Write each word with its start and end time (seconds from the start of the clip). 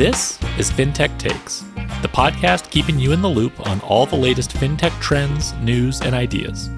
This 0.00 0.38
is 0.58 0.70
FinTech 0.70 1.18
Takes, 1.18 1.60
the 2.00 2.08
podcast 2.08 2.70
keeping 2.70 2.98
you 2.98 3.12
in 3.12 3.20
the 3.20 3.28
loop 3.28 3.68
on 3.68 3.82
all 3.82 4.06
the 4.06 4.16
latest 4.16 4.52
FinTech 4.52 4.98
trends, 4.98 5.52
news, 5.56 6.00
and 6.00 6.14
ideas. 6.14 6.70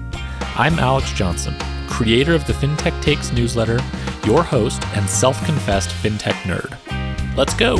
I'm 0.57 0.77
Alex 0.77 1.13
Johnson, 1.13 1.55
creator 1.87 2.35
of 2.35 2.45
the 2.47 2.51
FinTech 2.51 3.01
Takes 3.01 3.31
newsletter, 3.31 3.79
your 4.25 4.43
host, 4.43 4.83
and 4.97 5.09
self 5.09 5.41
confessed 5.45 5.91
FinTech 6.03 6.33
nerd. 6.43 7.37
Let's 7.37 7.53
go! 7.53 7.77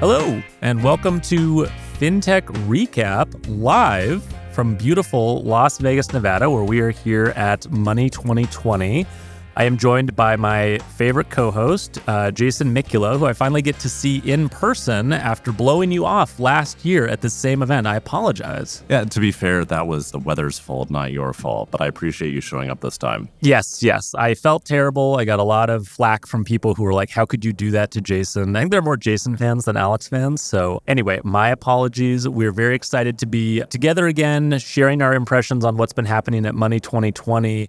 Hello, 0.00 0.42
and 0.62 0.82
welcome 0.82 1.20
to 1.20 1.68
FinTech 2.00 2.46
Recap 2.66 3.32
live 3.46 4.24
from 4.52 4.74
beautiful 4.74 5.44
Las 5.44 5.78
Vegas, 5.78 6.12
Nevada, 6.12 6.50
where 6.50 6.64
we 6.64 6.80
are 6.80 6.90
here 6.90 7.26
at 7.36 7.70
Money 7.70 8.10
2020. 8.10 9.06
I 9.54 9.64
am 9.64 9.76
joined 9.76 10.16
by 10.16 10.36
my 10.36 10.78
favorite 10.96 11.28
co 11.28 11.50
host, 11.50 11.98
uh, 12.06 12.30
Jason 12.30 12.74
Mikula, 12.74 13.18
who 13.18 13.26
I 13.26 13.34
finally 13.34 13.60
get 13.60 13.78
to 13.80 13.88
see 13.90 14.18
in 14.24 14.48
person 14.48 15.12
after 15.12 15.52
blowing 15.52 15.92
you 15.92 16.06
off 16.06 16.40
last 16.40 16.86
year 16.86 17.06
at 17.06 17.20
the 17.20 17.28
same 17.28 17.62
event. 17.62 17.86
I 17.86 17.96
apologize. 17.96 18.82
Yeah, 18.88 19.04
to 19.04 19.20
be 19.20 19.30
fair, 19.30 19.66
that 19.66 19.86
was 19.86 20.10
the 20.10 20.18
weather's 20.18 20.58
fault, 20.58 20.88
not 20.88 21.12
your 21.12 21.34
fault, 21.34 21.70
but 21.70 21.82
I 21.82 21.86
appreciate 21.86 22.32
you 22.32 22.40
showing 22.40 22.70
up 22.70 22.80
this 22.80 22.96
time. 22.96 23.28
Yes, 23.40 23.82
yes. 23.82 24.14
I 24.14 24.34
felt 24.34 24.64
terrible. 24.64 25.16
I 25.18 25.26
got 25.26 25.38
a 25.38 25.44
lot 25.44 25.68
of 25.68 25.86
flack 25.86 26.26
from 26.26 26.44
people 26.44 26.74
who 26.74 26.84
were 26.84 26.94
like, 26.94 27.10
How 27.10 27.26
could 27.26 27.44
you 27.44 27.52
do 27.52 27.70
that 27.72 27.90
to 27.90 28.00
Jason? 28.00 28.56
I 28.56 28.60
think 28.60 28.70
there 28.70 28.80
are 28.80 28.82
more 28.82 28.96
Jason 28.96 29.36
fans 29.36 29.66
than 29.66 29.76
Alex 29.76 30.08
fans. 30.08 30.40
So, 30.40 30.80
anyway, 30.86 31.20
my 31.24 31.50
apologies. 31.50 32.26
We're 32.26 32.52
very 32.52 32.74
excited 32.74 33.18
to 33.18 33.26
be 33.26 33.62
together 33.68 34.06
again, 34.06 34.58
sharing 34.58 35.02
our 35.02 35.12
impressions 35.12 35.62
on 35.62 35.76
what's 35.76 35.92
been 35.92 36.06
happening 36.06 36.46
at 36.46 36.54
Money 36.54 36.80
2020. 36.80 37.68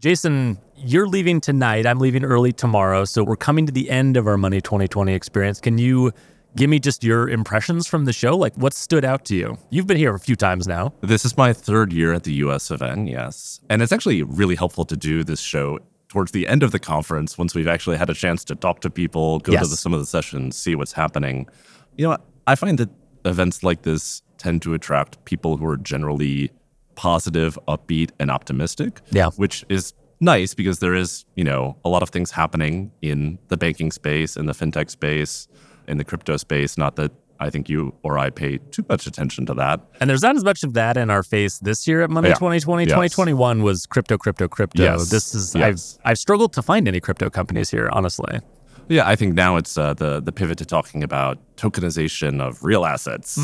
Jason, 0.00 0.58
you're 0.76 1.08
leaving 1.08 1.40
tonight. 1.40 1.86
I'm 1.86 1.98
leaving 1.98 2.22
early 2.22 2.52
tomorrow. 2.52 3.06
So 3.06 3.24
we're 3.24 3.34
coming 3.36 3.64
to 3.64 3.72
the 3.72 3.90
end 3.90 4.18
of 4.18 4.26
our 4.26 4.36
Money 4.36 4.60
2020 4.60 5.14
experience. 5.14 5.58
Can 5.58 5.78
you 5.78 6.12
give 6.54 6.68
me 6.68 6.78
just 6.78 7.02
your 7.02 7.30
impressions 7.30 7.86
from 7.86 8.04
the 8.04 8.12
show? 8.12 8.36
Like 8.36 8.54
what 8.56 8.74
stood 8.74 9.06
out 9.06 9.24
to 9.26 9.34
you? 9.34 9.56
You've 9.70 9.86
been 9.86 9.96
here 9.96 10.14
a 10.14 10.18
few 10.20 10.36
times 10.36 10.68
now. 10.68 10.92
This 11.00 11.24
is 11.24 11.34
my 11.38 11.54
third 11.54 11.94
year 11.94 12.12
at 12.12 12.24
the 12.24 12.32
US 12.34 12.70
event, 12.70 13.08
yes. 13.08 13.60
And 13.70 13.80
it's 13.80 13.90
actually 13.90 14.22
really 14.22 14.54
helpful 14.54 14.84
to 14.84 14.96
do 14.98 15.24
this 15.24 15.40
show 15.40 15.78
towards 16.08 16.30
the 16.32 16.46
end 16.46 16.62
of 16.62 16.72
the 16.72 16.78
conference 16.78 17.38
once 17.38 17.54
we've 17.54 17.66
actually 17.66 17.96
had 17.96 18.10
a 18.10 18.14
chance 18.14 18.44
to 18.44 18.54
talk 18.54 18.80
to 18.82 18.90
people, 18.90 19.38
go 19.40 19.52
Yes. 19.52 19.62
to 19.64 19.70
the, 19.70 19.76
some 19.78 19.94
of 19.94 20.00
the 20.00 20.06
sessions, 20.06 20.58
see 20.58 20.74
what's 20.74 20.92
happening. 20.92 21.48
You 21.96 22.08
know, 22.08 22.18
I 22.46 22.54
find 22.54 22.76
that 22.78 22.90
events 23.24 23.62
like 23.62 23.82
this 23.82 24.20
tend 24.36 24.60
to 24.62 24.74
attract 24.74 25.24
people 25.24 25.56
who 25.56 25.66
are 25.66 25.78
generally 25.78 26.50
positive, 26.96 27.58
upbeat, 27.68 28.10
and 28.18 28.30
optimistic. 28.30 29.00
Yeah. 29.12 29.30
Which 29.36 29.64
is 29.68 29.94
nice 30.20 30.54
because 30.54 30.80
there 30.80 30.94
is, 30.94 31.24
you 31.36 31.44
know, 31.44 31.76
a 31.84 31.88
lot 31.88 32.02
of 32.02 32.08
things 32.10 32.30
happening 32.32 32.90
in 33.02 33.38
the 33.48 33.56
banking 33.56 33.90
space, 33.92 34.36
in 34.36 34.46
the 34.46 34.52
fintech 34.54 34.90
space, 34.90 35.46
in 35.86 35.98
the 35.98 36.04
crypto 36.04 36.36
space. 36.36 36.76
Not 36.76 36.96
that 36.96 37.12
I 37.38 37.50
think 37.50 37.68
you 37.68 37.94
or 38.02 38.18
I 38.18 38.30
pay 38.30 38.58
too 38.70 38.84
much 38.88 39.06
attention 39.06 39.44
to 39.46 39.54
that. 39.54 39.80
And 40.00 40.08
there's 40.08 40.22
not 40.22 40.36
as 40.36 40.42
much 40.44 40.62
of 40.64 40.72
that 40.72 40.96
in 40.96 41.10
our 41.10 41.22
face 41.22 41.58
this 41.58 41.86
year 41.86 42.00
at 42.02 42.08
Money 42.10 42.28
Yeah. 42.28 42.34
2020. 42.36 42.84
Yes. 42.84 42.90
2021 42.92 43.62
was 43.62 43.84
crypto, 43.86 44.16
crypto, 44.16 44.48
crypto. 44.48 44.82
Yes. 44.82 45.10
This 45.10 45.34
is 45.34 45.54
Yes. 45.54 45.98
I've 46.02 46.12
I've 46.12 46.18
struggled 46.18 46.54
to 46.54 46.62
find 46.62 46.88
any 46.88 46.98
crypto 46.98 47.28
companies 47.28 47.70
here, 47.70 47.90
honestly. 47.92 48.40
Yeah, 48.88 49.08
I 49.08 49.16
think 49.16 49.34
now 49.34 49.56
it's 49.56 49.76
uh, 49.76 49.94
the 49.94 50.20
the 50.20 50.32
pivot 50.32 50.58
to 50.58 50.64
talking 50.64 51.02
about 51.02 51.38
tokenization 51.56 52.40
of 52.40 52.62
real 52.62 52.84
assets. 52.84 53.36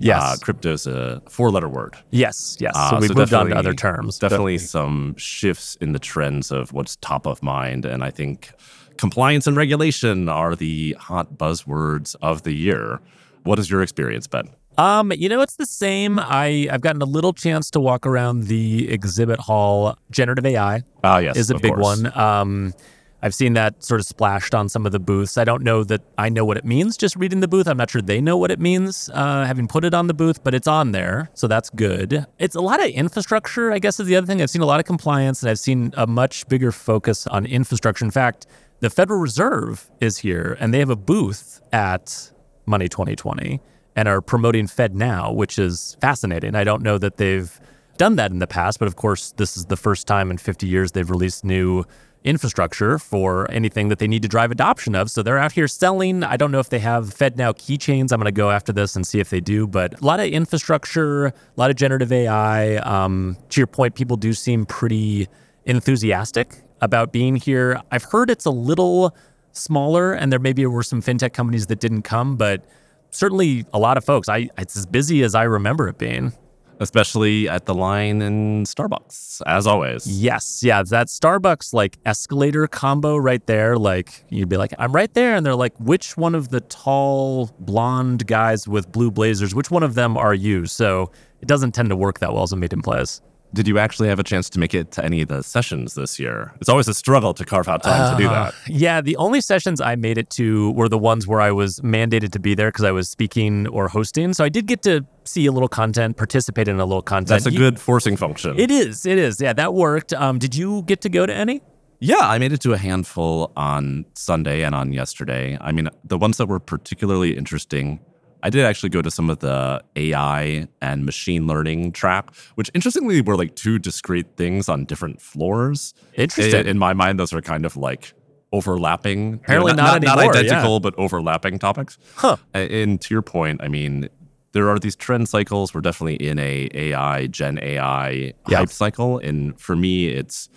yes. 0.00 0.20
uh, 0.22 0.36
crypto's 0.42 0.86
a 0.86 1.22
four 1.28 1.50
letter 1.50 1.68
word. 1.68 1.96
Yes, 2.10 2.56
yes. 2.60 2.74
Uh, 2.76 2.90
so 2.90 2.98
we've 2.98 3.08
so 3.08 3.14
moved 3.14 3.32
on 3.34 3.46
to 3.48 3.56
other 3.56 3.72
terms. 3.74 4.18
Definitely 4.18 4.58
some 4.58 5.14
shifts 5.16 5.76
in 5.80 5.92
the 5.92 5.98
trends 5.98 6.50
of 6.50 6.72
what's 6.72 6.96
top 6.96 7.26
of 7.26 7.42
mind, 7.42 7.84
and 7.84 8.04
I 8.04 8.10
think 8.10 8.52
compliance 8.98 9.46
and 9.46 9.56
regulation 9.56 10.28
are 10.28 10.54
the 10.54 10.94
hot 11.00 11.34
buzzwords 11.38 12.14
of 12.20 12.42
the 12.42 12.52
year. 12.52 13.00
What 13.44 13.58
is 13.58 13.70
your 13.70 13.82
experience, 13.82 14.26
Ben? 14.26 14.50
Um, 14.76 15.12
you 15.12 15.28
know, 15.28 15.40
it's 15.40 15.56
the 15.56 15.66
same. 15.66 16.18
I 16.18 16.68
I've 16.70 16.80
gotten 16.82 17.00
a 17.02 17.06
little 17.06 17.32
chance 17.32 17.70
to 17.72 17.80
walk 17.80 18.06
around 18.06 18.44
the 18.48 18.90
exhibit 18.90 19.40
hall. 19.40 19.96
Generative 20.10 20.44
AI 20.46 20.82
Ah, 21.02 21.18
yes, 21.18 21.36
is 21.36 21.50
a 21.50 21.54
big 21.58 21.74
course. 21.74 22.02
one. 22.02 22.18
Um, 22.18 22.74
I've 23.22 23.34
seen 23.34 23.52
that 23.54 23.82
sort 23.84 24.00
of 24.00 24.06
splashed 24.06 24.54
on 24.54 24.68
some 24.68 24.86
of 24.86 24.92
the 24.92 24.98
booths. 24.98 25.36
I 25.36 25.44
don't 25.44 25.62
know 25.62 25.84
that 25.84 26.02
I 26.16 26.28
know 26.28 26.44
what 26.44 26.56
it 26.56 26.64
means 26.64 26.96
just 26.96 27.16
reading 27.16 27.40
the 27.40 27.48
booth. 27.48 27.68
I'm 27.68 27.76
not 27.76 27.90
sure 27.90 28.00
they 28.00 28.20
know 28.20 28.36
what 28.36 28.50
it 28.50 28.60
means, 28.60 29.10
uh, 29.12 29.44
having 29.44 29.68
put 29.68 29.84
it 29.84 29.92
on 29.92 30.06
the 30.06 30.14
booth, 30.14 30.42
but 30.42 30.54
it's 30.54 30.66
on 30.66 30.92
there, 30.92 31.30
so 31.34 31.46
that's 31.46 31.70
good. 31.70 32.26
It's 32.38 32.54
a 32.54 32.60
lot 32.60 32.82
of 32.82 32.90
infrastructure, 32.90 33.72
I 33.72 33.78
guess, 33.78 34.00
is 34.00 34.06
the 34.06 34.16
other 34.16 34.26
thing. 34.26 34.40
I've 34.40 34.50
seen 34.50 34.62
a 34.62 34.66
lot 34.66 34.80
of 34.80 34.86
compliance, 34.86 35.42
and 35.42 35.50
I've 35.50 35.58
seen 35.58 35.92
a 35.96 36.06
much 36.06 36.48
bigger 36.48 36.72
focus 36.72 37.26
on 37.26 37.44
infrastructure. 37.46 38.04
In 38.04 38.10
fact, 38.10 38.46
the 38.80 38.88
Federal 38.88 39.20
Reserve 39.20 39.90
is 40.00 40.18
here, 40.18 40.56
and 40.58 40.72
they 40.72 40.78
have 40.78 40.90
a 40.90 40.96
booth 40.96 41.60
at 41.72 42.32
Money 42.64 42.88
2020 42.88 43.60
and 43.96 44.08
are 44.08 44.22
promoting 44.22 44.66
FedNow, 44.66 45.34
which 45.34 45.58
is 45.58 45.96
fascinating. 46.00 46.54
I 46.54 46.64
don't 46.64 46.82
know 46.82 46.96
that 46.96 47.18
they've 47.18 47.60
done 47.98 48.16
that 48.16 48.30
in 48.30 48.38
the 48.38 48.46
past, 48.46 48.78
but 48.78 48.88
of 48.88 48.96
course, 48.96 49.32
this 49.36 49.56
is 49.58 49.66
the 49.66 49.76
first 49.76 50.06
time 50.06 50.30
in 50.30 50.38
50 50.38 50.66
years 50.66 50.92
they've 50.92 51.10
released 51.10 51.44
new 51.44 51.84
infrastructure 52.24 52.98
for 52.98 53.50
anything 53.50 53.88
that 53.88 53.98
they 53.98 54.06
need 54.06 54.22
to 54.22 54.28
drive 54.28 54.50
adoption 54.50 54.94
of. 54.94 55.10
So 55.10 55.22
they're 55.22 55.38
out 55.38 55.52
here 55.52 55.68
selling. 55.68 56.22
I 56.22 56.36
don't 56.36 56.50
know 56.50 56.58
if 56.58 56.68
they 56.68 56.78
have 56.80 57.06
FedNow 57.06 57.54
keychains. 57.56 58.12
I'm 58.12 58.18
going 58.18 58.26
to 58.26 58.32
go 58.32 58.50
after 58.50 58.72
this 58.72 58.94
and 58.96 59.06
see 59.06 59.20
if 59.20 59.30
they 59.30 59.40
do, 59.40 59.66
but 59.66 60.00
a 60.00 60.04
lot 60.04 60.20
of 60.20 60.26
infrastructure, 60.26 61.26
a 61.26 61.34
lot 61.56 61.70
of 61.70 61.76
generative 61.76 62.12
AI. 62.12 62.76
Um, 62.76 63.36
to 63.50 63.60
your 63.60 63.66
point, 63.66 63.94
people 63.94 64.16
do 64.16 64.32
seem 64.32 64.66
pretty 64.66 65.28
enthusiastic 65.64 66.62
about 66.80 67.12
being 67.12 67.36
here. 67.36 67.80
I've 67.90 68.04
heard 68.04 68.30
it's 68.30 68.44
a 68.44 68.50
little 68.50 69.14
smaller 69.52 70.12
and 70.12 70.30
there 70.30 70.38
maybe 70.38 70.64
were 70.66 70.82
some 70.82 71.02
fintech 71.02 71.32
companies 71.32 71.66
that 71.68 71.80
didn't 71.80 72.02
come, 72.02 72.36
but 72.36 72.64
certainly 73.10 73.64
a 73.72 73.78
lot 73.78 73.96
of 73.96 74.04
folks. 74.04 74.28
I 74.28 74.48
it's 74.58 74.76
as 74.76 74.86
busy 74.86 75.22
as 75.22 75.34
I 75.34 75.44
remember 75.44 75.88
it 75.88 75.98
being. 75.98 76.32
Especially 76.80 77.48
at 77.48 77.66
the 77.66 77.74
line 77.74 78.22
in 78.22 78.64
Starbucks, 78.64 79.42
as 79.46 79.66
always. 79.66 80.06
Yes, 80.06 80.62
yeah, 80.62 80.82
that 80.82 81.08
Starbucks 81.08 81.74
like 81.74 81.98
escalator 82.06 82.66
combo 82.66 83.16
right 83.16 83.46
there. 83.46 83.76
Like 83.76 84.24
you'd 84.30 84.48
be 84.48 84.56
like, 84.56 84.72
I'm 84.78 84.92
right 84.92 85.12
there, 85.12 85.34
and 85.36 85.44
they're 85.44 85.54
like, 85.54 85.78
which 85.78 86.16
one 86.16 86.34
of 86.34 86.48
the 86.48 86.62
tall 86.62 87.50
blonde 87.58 88.26
guys 88.26 88.66
with 88.66 88.90
blue 88.90 89.10
blazers? 89.10 89.54
Which 89.54 89.70
one 89.70 89.82
of 89.82 89.94
them 89.94 90.16
are 90.16 90.34
you? 90.34 90.66
So 90.66 91.12
it 91.40 91.46
doesn't 91.46 91.72
tend 91.72 91.90
to 91.90 91.96
work 91.96 92.18
that 92.20 92.32
well 92.32 92.42
as 92.42 92.52
a 92.52 92.56
meeting 92.56 92.82
place. 92.82 93.20
Did 93.52 93.66
you 93.66 93.78
actually 93.78 94.08
have 94.08 94.20
a 94.20 94.22
chance 94.22 94.48
to 94.50 94.60
make 94.60 94.74
it 94.74 94.92
to 94.92 95.04
any 95.04 95.22
of 95.22 95.28
the 95.28 95.42
sessions 95.42 95.94
this 95.94 96.20
year? 96.20 96.52
It's 96.60 96.68
always 96.68 96.86
a 96.86 96.94
struggle 96.94 97.34
to 97.34 97.44
carve 97.44 97.68
out 97.68 97.82
time 97.82 98.16
to 98.16 98.22
do 98.22 98.28
that. 98.28 98.54
Yeah, 98.68 99.00
the 99.00 99.16
only 99.16 99.40
sessions 99.40 99.80
I 99.80 99.96
made 99.96 100.18
it 100.18 100.30
to 100.30 100.70
were 100.72 100.88
the 100.88 100.98
ones 100.98 101.26
where 101.26 101.40
I 101.40 101.50
was 101.50 101.80
mandated 101.80 102.30
to 102.32 102.38
be 102.38 102.54
there 102.54 102.68
because 102.68 102.84
I 102.84 102.92
was 102.92 103.08
speaking 103.08 103.66
or 103.66 103.88
hosting. 103.88 104.34
So 104.34 104.44
I 104.44 104.50
did 104.50 104.66
get 104.66 104.82
to 104.82 105.04
see 105.24 105.46
a 105.46 105.52
little 105.52 105.68
content, 105.68 106.16
participate 106.16 106.68
in 106.68 106.78
a 106.78 106.84
little 106.84 107.02
content. 107.02 107.28
That's 107.28 107.46
a 107.46 107.50
You- 107.52 107.58
good 107.58 107.80
forcing 107.80 108.16
function. 108.16 108.58
It 108.58 108.70
is. 108.70 109.04
It 109.04 109.18
is. 109.18 109.40
Yeah, 109.40 109.52
that 109.54 109.74
worked. 109.74 110.12
Um, 110.14 110.38
did 110.38 110.54
you 110.54 110.82
get 110.82 111.00
to 111.00 111.08
go 111.08 111.26
to 111.26 111.34
any? 111.34 111.60
Yeah, 111.98 112.20
I 112.20 112.38
made 112.38 112.52
it 112.52 112.60
to 112.62 112.72
a 112.72 112.78
handful 112.78 113.52
on 113.56 114.06
Sunday 114.14 114.62
and 114.62 114.74
on 114.74 114.92
yesterday. 114.92 115.58
I 115.60 115.72
mean, 115.72 115.88
the 116.04 116.16
ones 116.16 116.38
that 116.38 116.46
were 116.46 116.60
particularly 116.60 117.36
interesting, 117.36 118.00
I 118.42 118.50
did 118.50 118.64
actually 118.64 118.88
go 118.90 119.02
to 119.02 119.10
some 119.10 119.28
of 119.30 119.40
the 119.40 119.82
AI 119.96 120.66
and 120.80 121.04
machine 121.04 121.46
learning 121.46 121.92
track, 121.92 122.34
which 122.54 122.70
interestingly 122.74 123.20
were 123.20 123.36
like 123.36 123.54
two 123.54 123.78
discrete 123.78 124.36
things 124.36 124.68
on 124.68 124.84
different 124.84 125.20
floors. 125.20 125.94
Interesting. 126.14 126.60
In, 126.60 126.66
in 126.68 126.78
my 126.78 126.92
mind, 126.94 127.18
those 127.20 127.32
are 127.32 127.40
kind 127.42 127.64
of 127.66 127.76
like 127.76 128.12
overlapping. 128.52 129.18
you 129.18 129.30
know, 129.32 129.38
Apparently 129.44 129.72
not 129.74 130.02
not, 130.02 130.18
anymore, 130.18 130.36
identical, 130.36 130.80
but 130.80 130.94
overlapping 130.98 131.58
topics. 131.58 131.98
Huh. 132.16 132.36
And 132.54 133.00
to 133.00 133.14
your 133.14 133.22
point, 133.22 133.62
I 133.62 133.68
mean, 133.68 134.08
there 134.52 134.68
are 134.68 134.78
these 134.78 134.96
trend 134.96 135.28
cycles. 135.28 135.72
We're 135.74 135.80
definitely 135.80 136.16
in 136.16 136.38
a 136.38 136.68
AI, 136.74 137.26
Gen 137.28 137.58
AI 137.62 138.10
Yeah. 138.48 138.58
hype 138.58 138.70
cycle, 138.70 139.18
and 139.18 139.58
for 139.60 139.76
me, 139.76 140.08
it's 140.08 140.48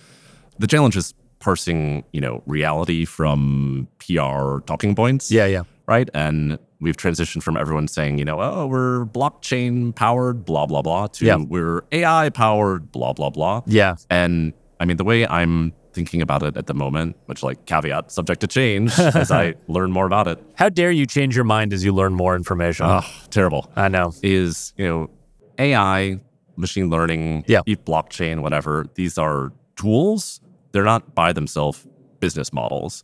the 0.58 0.68
challenge 0.68 0.98
is 0.98 1.14
parsing, 1.40 2.04
you 2.14 2.22
know, 2.22 2.42
reality 2.46 3.06
from 3.06 3.88
PR 4.08 4.60
talking 4.66 4.96
points. 4.96 5.32
Yeah, 5.32 5.46
yeah. 5.46 5.64
Right. 5.86 6.10
And 6.14 6.58
we've 6.80 6.96
transitioned 6.98 7.44
from 7.44 7.58
everyone 7.58 7.88
saying, 7.88 8.18
you 8.18 8.26
know, 8.26 8.40
oh, 8.42 8.68
we're 8.68 9.06
blockchain 9.06 9.94
powered, 9.96 10.46
blah, 10.46 10.66
blah, 10.66 10.82
blah, 10.82 11.08
to 11.08 11.26
Yeah. 11.26 11.36
we're 11.38 11.82
AI 11.92 12.30
powered, 12.30 12.92
blah, 12.92 13.14
blah, 13.14 13.30
blah. 13.30 13.62
Yeah. 13.66 13.96
And 14.10 14.54
I 14.80 14.86
mean, 14.86 14.98
the 14.98 15.04
way 15.04 15.28
I'm 15.28 15.74
thinking 15.94 16.22
about 16.22 16.42
it 16.42 16.58
at 16.58 16.66
the 16.68 16.74
moment, 16.74 17.16
which 17.28 17.44
like 17.44 17.66
caveat 17.66 18.12
subject 18.12 18.42
to 18.42 18.48
change 18.48 18.98
as 19.00 19.30
I 19.30 19.54
learn 19.68 19.92
more 19.92 20.06
about 20.08 20.28
it. 20.28 20.42
How 20.56 20.70
dare 20.70 20.92
you 20.92 21.06
change 21.06 21.36
your 21.36 21.46
mind 21.46 21.72
as 21.74 21.84
you 21.86 21.94
learn 21.94 22.14
more 22.14 22.36
information? 22.36 22.86
Oh, 22.88 23.02
terrible. 23.30 23.70
I 23.76 23.90
know. 23.90 24.12
Is, 24.24 24.74
you 24.78 24.88
know, 24.88 25.10
AI, 25.60 26.20
machine 26.56 26.90
learning, 26.90 27.44
Yeah. 27.48 27.62
blockchain, 27.66 28.42
whatever, 28.42 28.88
these 28.96 29.18
are 29.18 29.52
tools. 29.76 30.40
They're 30.72 30.84
not 30.84 31.14
by 31.14 31.34
themselves 31.34 31.86
business 32.20 32.52
models. 32.54 33.04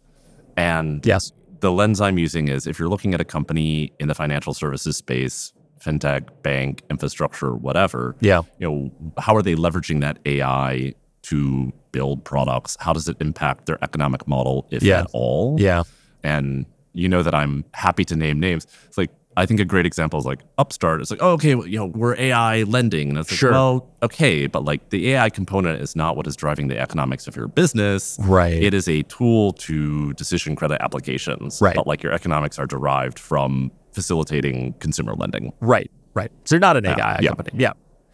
And 0.60 1.06
Yes. 1.06 1.32
the 1.62 1.72
lens 1.72 2.02
I'm 2.02 2.18
using 2.18 2.48
is 2.50 2.68
if 2.68 2.78
you're 2.80 2.90
looking 2.90 3.14
at 3.14 3.22
a 3.22 3.26
company 3.26 3.94
in 4.00 4.08
the 4.10 4.16
financial 4.16 4.54
services 4.54 4.98
space, 4.98 5.54
fintech, 5.84 6.24
bank, 6.44 6.84
infrastructure, 6.90 7.56
whatever, 7.56 8.16
Yeah. 8.20 8.42
you 8.60 8.68
know, 8.70 8.92
how 9.18 9.36
are 9.36 9.42
they 9.42 9.56
leveraging 9.56 10.02
that 10.02 10.20
AI 10.26 10.94
to 11.24 11.72
build 11.94 12.26
products? 12.26 12.76
How 12.80 12.92
does 12.94 13.08
it 13.08 13.16
impact 13.22 13.66
their 13.66 13.82
economic 13.84 14.28
model, 14.28 14.68
if 14.72 14.84
Yeah. 14.84 15.00
at 15.02 15.08
all? 15.14 15.56
Yeah. 15.60 15.84
And 16.24 16.66
you 16.94 17.08
know 17.08 17.24
that 17.24 17.34
I'm 17.34 17.64
happy 17.74 18.04
to 18.06 18.16
name 18.16 18.40
names. 18.42 18.68
It's 18.88 18.98
like 18.98 19.12
I 19.38 19.46
think 19.46 19.60
a 19.60 19.66
great 19.66 19.86
example 19.86 20.20
is 20.20 20.26
like 20.26 20.40
Upstart. 20.58 21.02
It's 21.02 21.12
like, 21.12 21.22
oh, 21.22 21.32
okay, 21.34 21.56
well, 21.56 21.68
you 21.68 21.78
know, 21.78 21.86
we're 21.86 22.16
AI 22.16 22.64
lending. 22.64 23.10
And 23.10 23.18
it's 23.20 23.32
like, 23.32 23.38
Sure. 23.38 23.52
well, 23.52 23.90
okay, 24.04 24.48
but 24.48 24.66
like 24.66 24.90
the 24.90 25.12
AI 25.12 25.30
component 25.30 25.82
is 25.82 25.96
not 25.96 26.18
what 26.18 26.28
is 26.28 26.36
driving 26.36 26.68
the 26.68 26.78
economics 26.78 27.28
of 27.28 27.36
your 27.36 27.48
business. 27.48 28.18
Right. 28.22 28.62
It 28.62 28.74
is 28.74 28.88
a 28.88 29.04
tool 29.04 29.54
to 29.54 30.14
decision 30.14 30.56
credit 30.56 30.82
applications. 30.82 31.62
Right. 31.62 31.76
But 31.76 31.88
like 31.88 32.04
your 32.04 32.12
economics 32.12 32.60
are 32.60 32.66
derived 32.66 33.20
from 33.20 33.72
facilitating 33.92 34.74
consumer 34.80 35.14
lending. 35.14 35.54
Right, 35.62 35.90
right. 36.14 36.32
So 36.46 36.56
you're 36.56 36.62
not 36.62 36.78
an 36.78 36.86
AI 36.86 37.20
yeah. 37.22 37.28
company. 37.30 37.52
Yeah. 37.54 37.74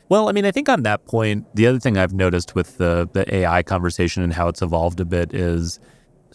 Well, 0.09 0.29
I 0.29 0.33
mean, 0.33 0.45
I 0.45 0.51
think 0.51 0.69
on 0.69 0.83
that 0.83 1.05
point, 1.05 1.47
the 1.55 1.65
other 1.65 1.79
thing 1.79 1.97
I've 1.97 2.13
noticed 2.13 2.53
with 2.53 2.77
the 2.77 3.09
the 3.13 3.33
AI 3.33 3.63
conversation 3.63 4.21
and 4.21 4.33
how 4.33 4.47
it's 4.47 4.61
evolved 4.61 4.99
a 4.99 5.05
bit 5.05 5.33
is 5.33 5.79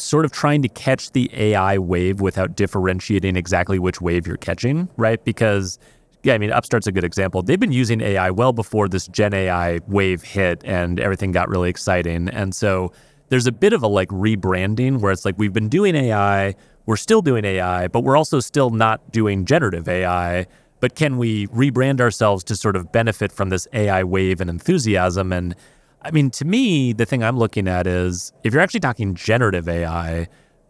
sort 0.00 0.24
of 0.24 0.32
trying 0.32 0.62
to 0.62 0.68
catch 0.68 1.12
the 1.12 1.30
AI 1.32 1.78
wave 1.78 2.20
without 2.20 2.56
differentiating 2.56 3.36
exactly 3.36 3.78
which 3.78 4.00
wave 4.00 4.26
you're 4.26 4.36
catching, 4.36 4.88
right? 4.96 5.22
Because 5.24 5.78
yeah, 6.22 6.34
I 6.34 6.38
mean, 6.38 6.52
Upstart's 6.52 6.86
a 6.86 6.92
good 6.92 7.04
example. 7.04 7.42
They've 7.42 7.60
been 7.60 7.72
using 7.72 8.00
AI 8.00 8.30
well 8.30 8.52
before 8.52 8.88
this 8.88 9.06
Gen 9.08 9.32
AI 9.32 9.80
wave 9.86 10.22
hit 10.22 10.62
and 10.64 11.00
everything 11.00 11.32
got 11.32 11.48
really 11.48 11.70
exciting. 11.70 12.28
And 12.28 12.54
so 12.54 12.92
there's 13.30 13.46
a 13.46 13.52
bit 13.52 13.72
of 13.72 13.82
a 13.82 13.86
like 13.86 14.08
rebranding 14.08 15.00
where 15.00 15.12
it's 15.12 15.24
like 15.24 15.36
we've 15.38 15.52
been 15.52 15.68
doing 15.68 15.94
AI, 15.94 16.54
we're 16.84 16.96
still 16.96 17.22
doing 17.22 17.44
AI, 17.44 17.88
but 17.88 18.00
we're 18.00 18.16
also 18.16 18.40
still 18.40 18.70
not 18.70 19.12
doing 19.12 19.44
generative 19.44 19.88
AI. 19.88 20.46
But 20.80 20.94
can 20.94 21.16
we 21.18 21.46
rebrand 21.48 22.00
ourselves 22.00 22.42
to 22.44 22.56
sort 22.56 22.76
of 22.76 22.90
benefit 22.90 23.32
from 23.32 23.50
this 23.50 23.68
AI 23.72 24.02
wave 24.02 24.40
and 24.40 24.50
enthusiasm? 24.50 25.32
And 25.32 25.54
I 26.02 26.10
mean, 26.10 26.30
to 26.30 26.44
me, 26.44 26.92
the 26.92 27.04
thing 27.04 27.22
I'm 27.22 27.38
looking 27.38 27.68
at 27.68 27.86
is 27.86 28.32
if 28.44 28.52
you're 28.52 28.62
actually 28.62 28.80
talking 28.80 29.14
generative 29.14 29.68
AI, 29.68 30.28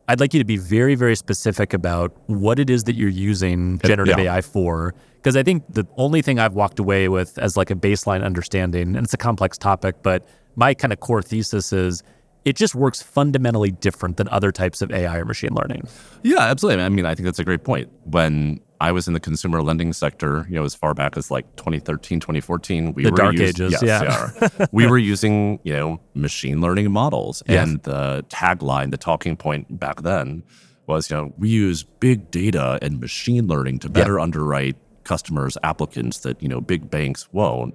I'd 0.08 0.18
like 0.18 0.34
you 0.34 0.40
to 0.40 0.44
be 0.44 0.56
very, 0.56 0.96
very 0.96 1.14
specific 1.14 1.72
about 1.72 2.12
what 2.26 2.58
it 2.58 2.68
is 2.68 2.84
that 2.84 2.96
you're 2.96 3.08
using 3.08 3.80
uh, 3.84 3.86
generative 3.86 4.18
yeah. 4.18 4.36
AI 4.36 4.40
for. 4.40 4.94
Because 5.16 5.36
I 5.36 5.42
think 5.42 5.62
the 5.68 5.86
only 5.96 6.20
thing 6.20 6.40
I've 6.40 6.54
walked 6.54 6.80
away 6.80 7.08
with 7.08 7.38
as 7.38 7.56
like 7.56 7.70
a 7.70 7.76
baseline 7.76 8.24
understanding, 8.24 8.96
and 8.96 9.04
it's 9.04 9.14
a 9.14 9.18
complex 9.18 9.56
topic, 9.56 9.96
but 10.02 10.26
my 10.56 10.74
kind 10.74 10.92
of 10.92 10.98
core 10.98 11.22
thesis 11.22 11.72
is 11.72 12.02
it 12.44 12.56
just 12.56 12.74
works 12.74 13.02
fundamentally 13.02 13.70
different 13.70 14.16
than 14.16 14.28
other 14.30 14.50
types 14.50 14.82
of 14.82 14.90
AI 14.90 15.18
or 15.18 15.24
machine 15.24 15.54
learning. 15.54 15.86
Yeah, 16.22 16.40
absolutely. 16.40 16.82
I 16.82 16.88
mean, 16.88 17.06
I 17.06 17.14
think 17.14 17.26
that's 17.26 17.38
a 17.38 17.44
great 17.44 17.62
point. 17.62 17.88
When 18.04 18.60
I 18.80 18.92
was 18.92 19.06
in 19.06 19.12
the 19.12 19.20
consumer 19.20 19.62
lending 19.62 19.92
sector, 19.92 20.46
you 20.48 20.54
know, 20.54 20.64
as 20.64 20.74
far 20.74 20.94
back 20.94 21.18
as 21.18 21.30
like 21.30 21.44
2013, 21.56 22.18
2014, 22.18 22.94
we 22.94 23.04
The 23.04 23.10
were 23.10 23.16
dark 23.16 23.38
ages, 23.38 23.72
yes, 23.72 23.82
yeah. 23.82 24.30
yeah. 24.40 24.66
we 24.72 24.86
were 24.86 24.96
using, 24.96 25.60
you 25.64 25.74
know, 25.74 26.00
machine 26.14 26.62
learning 26.62 26.90
models. 26.90 27.42
Yeah. 27.46 27.62
And 27.62 27.82
the 27.82 28.24
tagline, 28.30 28.90
the 28.90 28.96
talking 28.96 29.36
point 29.36 29.78
back 29.78 30.00
then 30.00 30.42
was, 30.86 31.10
you 31.10 31.16
know, 31.16 31.34
we 31.36 31.50
use 31.50 31.82
big 31.82 32.30
data 32.30 32.78
and 32.80 33.00
machine 33.00 33.46
learning 33.46 33.80
to 33.80 33.90
better 33.90 34.18
underwrite 34.18 34.76
customers, 35.04 35.58
applicants 35.62 36.20
that, 36.20 36.42
you 36.42 36.48
know, 36.48 36.60
big 36.62 36.90
banks 36.90 37.28
won't. 37.32 37.74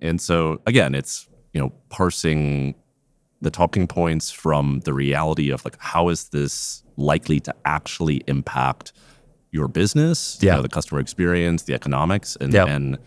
And 0.00 0.20
so 0.20 0.62
again, 0.66 0.94
it's, 0.94 1.28
you 1.52 1.60
know, 1.60 1.70
parsing 1.90 2.74
the 3.42 3.50
talking 3.50 3.86
points 3.86 4.30
from 4.30 4.80
the 4.84 4.94
reality 4.94 5.50
of 5.50 5.64
like 5.66 5.76
how 5.78 6.08
is 6.08 6.30
this 6.30 6.82
likely 6.96 7.40
to 7.40 7.54
actually 7.66 8.22
impact 8.26 8.94
your 9.56 9.68
business, 9.68 10.38
you 10.40 10.46
Yeah. 10.48 10.56
know, 10.56 10.62
the 10.62 10.68
customer 10.68 11.00
experience, 11.00 11.64
the 11.64 11.74
economics, 11.74 12.36
and 12.40 12.52
Yeah. 12.52 12.66
and 12.66 12.98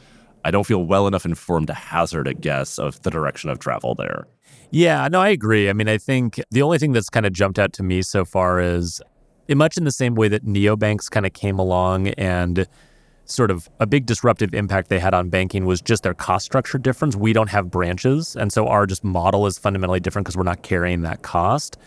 I 0.43 0.51
don't 0.51 0.65
feel 0.65 0.83
well 0.83 1.05
enough 1.07 1.25
informed 1.25 1.67
to 1.67 1.73
hazard 1.73 2.27
a 2.27 2.33
guess 2.33 2.77
of 2.79 3.01
the 3.03 3.09
direction 3.11 3.49
of 3.49 3.59
travel 3.59 3.93
there. 3.95 4.25
Yeah, 4.71 5.07
no, 5.09 5.19
I 5.21 5.29
agree. 5.29 5.69
I 5.69 5.73
mean, 5.73 5.87
I 5.89 5.97
think 5.97 6.41
the 6.51 6.61
only 6.61 6.77
thing 6.77 6.91
that's 6.93 7.09
kind 7.09 7.25
of 7.25 7.33
jumped 7.33 7.59
out 7.59 7.73
to 7.73 7.83
me 7.83 8.01
so 8.01 8.23
far 8.25 8.59
is 8.59 9.01
in 9.47 9.57
much 9.57 9.77
in 9.77 9.83
the 9.83 9.91
same 9.91 10.15
way 10.15 10.27
that 10.29 10.45
neobanks 10.45 11.09
kind 11.09 11.25
of 11.25 11.33
came 11.33 11.57
along 11.59 12.09
and 12.09 12.67
sort 13.25 13.51
of 13.51 13.67
a 13.79 13.85
big 13.85 14.05
disruptive 14.05 14.53
impact 14.53 14.89
they 14.89 14.99
had 14.99 15.13
on 15.13 15.29
banking 15.29 15.65
was 15.65 15.81
just 15.81 16.03
their 16.03 16.13
cost 16.15 16.45
structure 16.45 16.77
difference. 16.79 17.15
We 17.15 17.31
don't 17.33 17.49
have 17.49 17.69
branches, 17.69 18.35
and 18.35 18.51
so 18.51 18.67
our 18.67 18.85
just 18.87 19.03
model 19.03 19.45
is 19.45 19.57
fundamentally 19.59 19.99
different 19.99 20.25
because 20.25 20.37
we're 20.37 20.43
not 20.43 20.63
carrying 20.63 21.01
that 21.01 21.21
cost. 21.21 21.77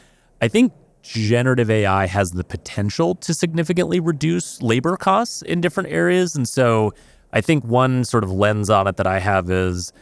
I 0.41 0.49
think 0.49 0.73
generative 1.03 1.71
AI 1.71 2.07
has 2.07 2.33
the 2.33 2.45
potential 2.45 3.15
to 3.17 3.35
significantly 3.35 4.01
reduce 4.01 4.63
labor 4.63 4.97
costs 4.97 5.43
in 5.43 5.61
different 5.61 5.91
areas, 5.91 6.37
and 6.37 6.49
so 6.49 6.95
I 7.33 7.41
think 7.41 7.65
one 7.65 8.05
sort 8.05 8.25
of 8.25 8.31
lens 8.31 8.71
on 8.71 8.87
it 8.87 8.97
that 8.97 9.07
I 9.07 9.19
have 9.19 9.51
is 9.51 9.93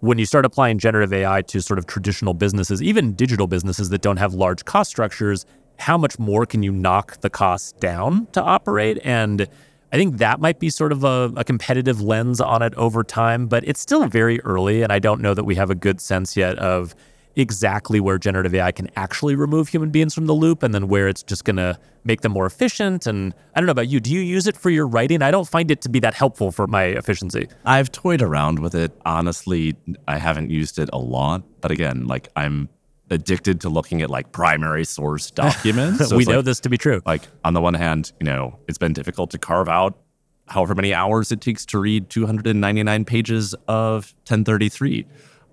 when 0.00 0.18
you 0.18 0.26
start 0.26 0.44
applying 0.44 0.78
generative 0.78 1.12
AI 1.12 1.42
to 1.42 1.60
sort 1.60 1.78
of 1.78 1.86
traditional 1.86 2.34
businesses, 2.34 2.82
even 2.82 3.12
digital 3.12 3.46
businesses 3.46 3.90
that 3.90 4.00
don't 4.00 4.16
have 4.16 4.34
large 4.34 4.64
cost 4.64 4.90
structures, 4.90 5.44
how 5.78 5.96
much 5.96 6.18
more 6.18 6.46
can 6.46 6.62
you 6.62 6.72
knock 6.72 7.20
the 7.20 7.30
costs 7.30 7.72
down 7.72 8.26
to 8.32 8.42
operate? 8.42 8.98
And 9.04 9.46
I 9.92 9.96
think 9.96 10.18
that 10.18 10.40
might 10.40 10.58
be 10.58 10.70
sort 10.70 10.92
of 10.92 11.04
a, 11.04 11.32
a 11.36 11.44
competitive 11.44 12.00
lens 12.00 12.40
on 12.40 12.62
it 12.62 12.74
over 12.74 13.02
time, 13.02 13.46
but 13.46 13.66
it's 13.66 13.80
still 13.80 14.06
very 14.06 14.40
early. 14.40 14.82
And 14.82 14.92
I 14.92 14.98
don't 14.98 15.20
know 15.20 15.34
that 15.34 15.44
we 15.44 15.54
have 15.56 15.70
a 15.70 15.74
good 15.74 16.00
sense 16.00 16.36
yet 16.36 16.58
of 16.58 16.94
exactly 17.36 18.00
where 18.00 18.18
generative 18.18 18.54
AI 18.54 18.72
can 18.72 18.88
actually 18.96 19.34
remove 19.34 19.68
human 19.68 19.90
beings 19.90 20.14
from 20.14 20.26
the 20.26 20.32
loop 20.32 20.62
and 20.62 20.74
then 20.74 20.88
where 20.88 21.08
it's 21.08 21.22
just 21.22 21.44
going 21.44 21.56
to 21.56 21.78
make 22.04 22.22
them 22.22 22.32
more 22.32 22.46
efficient. 22.46 23.06
And 23.06 23.34
I 23.54 23.60
don't 23.60 23.66
know 23.66 23.72
about 23.72 23.88
you. 23.88 24.00
Do 24.00 24.12
you 24.12 24.20
use 24.20 24.46
it 24.46 24.56
for 24.56 24.70
your 24.70 24.86
writing? 24.86 25.22
I 25.22 25.30
don't 25.30 25.48
find 25.48 25.70
it 25.70 25.80
to 25.82 25.88
be 25.88 26.00
that 26.00 26.14
helpful 26.14 26.50
for 26.52 26.66
my 26.66 26.84
efficiency. 26.84 27.48
I've 27.64 27.92
toyed 27.92 28.22
around 28.22 28.58
with 28.58 28.74
it. 28.74 28.92
Honestly, 29.04 29.76
I 30.08 30.18
haven't 30.18 30.50
used 30.50 30.78
it 30.78 30.90
a 30.92 30.98
lot, 30.98 31.42
but 31.60 31.70
again, 31.70 32.06
like 32.06 32.28
I'm 32.36 32.68
addicted 33.10 33.60
to 33.62 33.68
looking 33.68 34.02
at 34.02 34.10
like 34.10 34.32
primary 34.32 34.84
source 34.84 35.30
documents. 35.32 36.08
So 36.08 36.16
we 36.16 36.24
know 36.24 36.36
like, 36.36 36.44
this 36.44 36.60
to 36.60 36.68
be 36.68 36.78
true. 36.78 37.00
like 37.06 37.22
on 37.44 37.54
the 37.54 37.60
one 37.60 37.74
hand, 37.74 38.12
you 38.20 38.26
know, 38.26 38.58
it's 38.68 38.78
been 38.78 38.92
difficult 38.92 39.30
to 39.30 39.38
carve 39.38 39.68
out 39.68 39.98
however 40.50 40.74
many 40.74 40.92
hours 40.92 41.32
it 41.32 41.40
takes 41.40 41.64
to 41.64 41.78
read 41.78 42.10
299 42.10 43.04
pages 43.04 43.54
of 43.68 44.14
1033. 44.26 45.06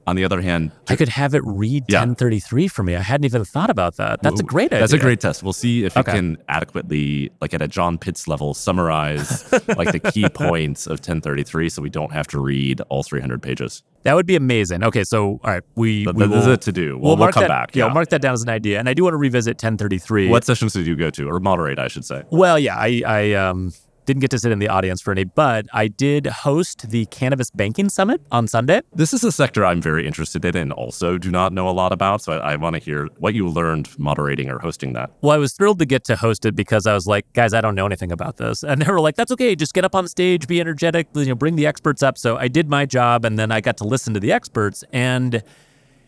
On 0.08 0.16
the 0.16 0.24
other 0.24 0.42
hand, 0.42 0.72
I 0.88 0.96
could 0.96 1.10
have 1.10 1.36
it 1.36 1.42
read 1.46 1.84
Yeah. 1.90 2.00
1033 2.00 2.70
for 2.70 2.82
me. 2.82 2.96
I 2.96 3.02
hadn't 3.02 3.26
even 3.26 3.44
thought 3.44 3.70
about 3.70 3.98
that. 3.98 4.22
That's 4.24 4.40
a 4.40 4.44
great 4.44 4.68
idea. 4.72 4.80
That's 4.80 4.94
a 4.94 4.98
great 4.98 5.20
test. 5.20 5.44
We'll 5.44 5.52
see 5.52 5.84
if 5.84 5.98
Okay. 5.98 6.12
it 6.14 6.16
can 6.16 6.38
adequately, 6.48 7.30
like 7.42 7.54
at 7.54 7.62
a 7.62 7.68
John 7.68 7.98
Pitts 7.98 8.26
level, 8.26 8.54
summarize 8.54 9.52
like 9.68 9.92
the 9.92 10.00
key 10.00 10.30
points 10.30 10.88
of 10.88 11.00
1033 11.00 11.68
so 11.70 11.82
we 11.82 11.90
don't 11.90 12.14
have 12.14 12.26
to 12.28 12.40
read 12.40 12.80
all 12.90 13.04
300 13.04 13.42
pages. 13.42 13.84
That 14.04 14.14
would 14.16 14.26
be 14.26 14.38
amazing. 14.38 14.84
Okay, 14.86 15.04
so 15.04 15.42
all 15.44 15.52
right, 15.52 15.64
we, 15.76 16.06
we 16.06 16.06
that 16.06 16.16
will, 16.16 16.52
it 16.52 16.62
to 16.62 16.72
do. 16.72 16.98
We'll, 16.98 17.18
we'll 17.18 17.18
we'll 17.26 17.32
come 17.34 17.42
that, 17.42 17.48
back. 17.50 17.76
Yeah, 17.76 17.84
Yeah. 17.84 17.88
I'll 17.90 17.94
mark 17.94 18.08
that 18.10 18.22
down 18.22 18.34
as 18.34 18.44
an 18.44 18.50
idea, 18.50 18.80
and 18.80 18.88
I 18.88 18.94
do 18.94 19.04
want 19.04 19.14
to 19.14 19.18
revisit 19.18 19.58
1033. 19.58 20.30
what 20.30 20.46
sessions 20.46 20.72
did 20.72 20.88
you 20.88 20.96
go 20.96 21.10
to, 21.10 21.28
or 21.30 21.42
moderate, 21.42 21.80
I 21.80 21.90
should 21.90 22.06
say? 22.06 22.24
Well, 22.30 22.58
yeah, 22.58 22.78
I, 22.78 23.02
I 23.06 23.34
um, 23.34 23.74
didn't 24.08 24.22
get 24.22 24.32
to 24.32 24.40
sit 24.40 24.52
in 24.52 24.60
the 24.60 24.70
audience 24.70 25.02
for 25.02 25.12
any, 25.12 25.26
but 25.26 25.68
I 25.74 25.90
did 25.90 26.26
host 26.26 26.90
the 26.90 27.06
Cannabis 27.08 27.52
Banking 27.52 27.90
Summit 27.90 28.22
on 28.32 28.48
Sunday. 28.48 28.82
This 28.94 29.14
is 29.14 29.24
a 29.24 29.32
sector 29.32 29.66
I'm 29.66 29.82
very 29.82 30.08
interested 30.08 30.46
in 30.46 30.56
and 30.56 30.72
also 30.72 31.18
do 31.18 31.30
not 31.30 31.52
know 31.54 31.70
a 31.70 31.72
lot 31.72 31.92
about. 31.92 32.24
So 32.24 32.34
I, 32.34 32.54
I 32.54 32.56
want 32.56 32.76
to 32.76 32.80
hear 32.80 33.08
what 33.18 33.36
you 33.36 33.48
learned 33.48 33.90
moderating 34.00 34.50
or 34.50 34.60
hosting 34.60 34.94
that. 34.94 35.12
Well, 35.22 35.34
I 35.34 35.38
was 35.38 35.54
thrilled 35.54 35.80
to 35.80 35.86
get 35.86 36.06
to 36.06 36.16
host 36.16 36.46
it 36.46 36.56
because 36.56 36.88
I 36.88 36.94
was 36.94 37.06
like, 37.06 37.32
guys, 37.34 37.54
I 37.54 37.60
don't 37.60 37.76
know 37.76 37.86
anything 37.86 38.12
about 38.12 38.38
this. 38.38 38.64
And 38.64 38.82
they 38.82 38.90
were 38.90 39.02
like, 39.02 39.16
that's 39.16 39.32
okay. 39.34 39.56
Just 39.56 39.74
get 39.74 39.84
up 39.84 39.94
on 39.94 40.08
stage, 40.08 40.48
be 40.48 40.62
energetic, 40.62 41.10
you 41.14 41.26
know, 41.26 41.36
bring 41.36 41.58
the 41.58 41.68
experts 41.68 42.02
up. 42.02 42.18
So 42.18 42.38
I 42.38 42.48
did 42.48 42.70
my 42.70 42.86
job 42.86 43.26
and 43.26 43.38
then 43.38 43.52
I 43.52 43.60
got 43.60 43.78
to 43.78 43.84
listen 43.84 44.14
to 44.14 44.20
the 44.22 44.32
experts. 44.32 44.86
And 44.94 45.44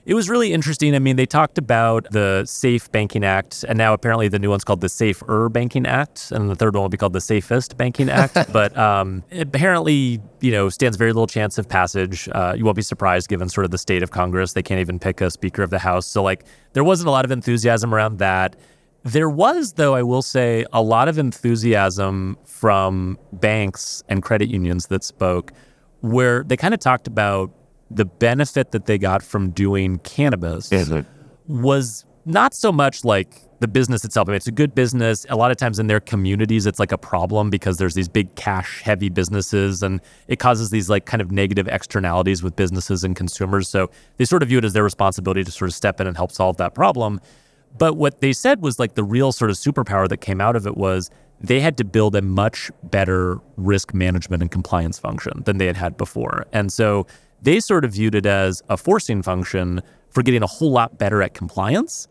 it 0.09 0.15
was 0.15 0.27
really 0.27 0.53
interesting. 0.53 0.95
I 0.95 0.99
mean, 0.99 1.17
they 1.17 1.27
talked 1.27 1.59
about 1.59 2.07
the 2.09 2.43
Safe 2.47 2.91
Banking 2.91 3.23
Act, 3.23 3.63
and 3.69 3.77
now 3.77 3.93
apparently 3.93 4.27
the 4.27 4.39
new 4.39 4.49
one's 4.49 4.63
called 4.63 4.81
the 4.81 4.89
Safer 4.89 5.49
Banking 5.49 5.85
Act, 5.85 6.31
and 6.31 6.49
the 6.49 6.55
third 6.55 6.73
one 6.73 6.81
will 6.81 6.89
be 6.89 6.97
called 6.97 7.13
the 7.13 7.21
Safest 7.21 7.77
Banking 7.77 8.09
Act. 8.09 8.33
but 8.51 8.75
um, 8.75 9.23
apparently, 9.31 10.19
you 10.41 10.51
know, 10.51 10.67
stands 10.67 10.97
very 10.97 11.13
little 11.13 11.27
chance 11.27 11.59
of 11.59 11.69
passage. 11.69 12.27
Uh, 12.31 12.55
you 12.57 12.65
won't 12.65 12.75
be 12.75 12.81
surprised 12.81 13.29
given 13.29 13.49
sort 13.49 13.65
of 13.65 13.71
the 13.71 13.77
state 13.77 14.01
of 14.01 14.09
Congress. 14.09 14.53
They 14.53 14.63
can't 14.63 14.79
even 14.79 14.97
pick 14.97 15.21
a 15.21 15.29
Speaker 15.29 15.61
of 15.61 15.69
the 15.69 15.77
House. 15.77 16.07
So, 16.07 16.23
like, 16.23 16.43
there 16.73 16.83
wasn't 16.83 17.07
a 17.07 17.11
lot 17.11 17.23
of 17.23 17.29
enthusiasm 17.29 17.93
around 17.93 18.17
that. 18.17 18.55
There 19.03 19.29
was, 19.29 19.73
though, 19.73 19.93
I 19.93 20.01
will 20.01 20.23
say, 20.23 20.65
a 20.73 20.81
lot 20.81 21.07
of 21.07 21.19
enthusiasm 21.19 22.35
from 22.45 23.19
banks 23.31 24.01
and 24.09 24.23
credit 24.23 24.49
unions 24.49 24.87
that 24.87 25.03
spoke, 25.03 25.53
where 25.99 26.43
they 26.43 26.57
kind 26.57 26.73
of 26.73 26.79
talked 26.79 27.05
about 27.05 27.51
the 27.91 28.05
benefit 28.05 28.71
that 28.71 28.85
they 28.85 28.97
got 28.97 29.23
from 29.23 29.49
doing 29.51 29.99
cannabis 29.99 30.69
was 31.47 32.05
not 32.25 32.53
so 32.53 32.71
much 32.71 33.03
like 33.03 33.41
the 33.59 33.67
business 33.67 34.05
itself. 34.05 34.29
I 34.29 34.31
mean, 34.31 34.37
it's 34.37 34.47
a 34.47 34.51
good 34.51 34.73
business. 34.73 35.25
A 35.29 35.35
lot 35.35 35.51
of 35.51 35.57
times 35.57 35.79
in 35.79 35.87
their 35.87 35.99
communities, 35.99 36.65
it's 36.65 36.79
like 36.79 36.91
a 36.91 36.97
problem 36.97 37.49
because 37.49 37.77
there's 37.77 37.93
these 37.93 38.07
big 38.07 38.33
cash 38.35 38.81
heavy 38.81 39.09
businesses 39.09 39.83
and 39.83 39.99
it 40.27 40.37
causes 40.39 40.69
these 40.69 40.89
like 40.89 41.05
kind 41.05 41.21
of 41.21 41.31
negative 41.31 41.67
externalities 41.67 42.41
with 42.41 42.55
businesses 42.55 43.03
and 43.03 43.15
consumers. 43.15 43.67
So 43.67 43.89
they 44.17 44.25
sort 44.25 44.43
of 44.43 44.49
view 44.49 44.59
it 44.59 44.65
as 44.65 44.73
their 44.73 44.83
responsibility 44.83 45.43
to 45.43 45.51
sort 45.51 45.69
of 45.69 45.75
step 45.75 45.99
in 45.99 46.07
and 46.07 46.15
help 46.15 46.31
solve 46.31 46.57
that 46.57 46.73
problem. 46.73 47.19
But 47.77 47.95
what 47.95 48.21
they 48.21 48.33
said 48.33 48.61
was 48.61 48.79
like 48.79 48.95
the 48.95 49.03
real 49.03 49.31
sort 49.31 49.51
of 49.51 49.57
superpower 49.57 50.07
that 50.07 50.17
came 50.17 50.39
out 50.39 50.55
of 50.55 50.65
it 50.65 50.77
was 50.77 51.09
they 51.41 51.59
had 51.59 51.77
to 51.77 51.83
build 51.83 52.15
a 52.15 52.21
much 52.21 52.71
better 52.83 53.39
risk 53.57 53.93
management 53.93 54.41
and 54.41 54.51
compliance 54.51 54.99
function 54.99 55.43
than 55.45 55.57
they 55.57 55.67
had 55.67 55.77
had 55.77 55.97
before. 55.97 56.45
And 56.51 56.71
so 56.71 57.07
they 57.41 57.59
sort 57.59 57.85
of 57.85 57.93
viewed 57.93 58.15
it 58.15 58.25
as 58.25 58.61
a 58.69 58.77
forcing 58.77 59.21
function 59.21 59.81
for 60.09 60.23
getting 60.23 60.43
a 60.43 60.47
whole 60.47 60.71
lot 60.71 60.97
better 60.97 61.21
at 61.21 61.33
compliance. 61.33 62.07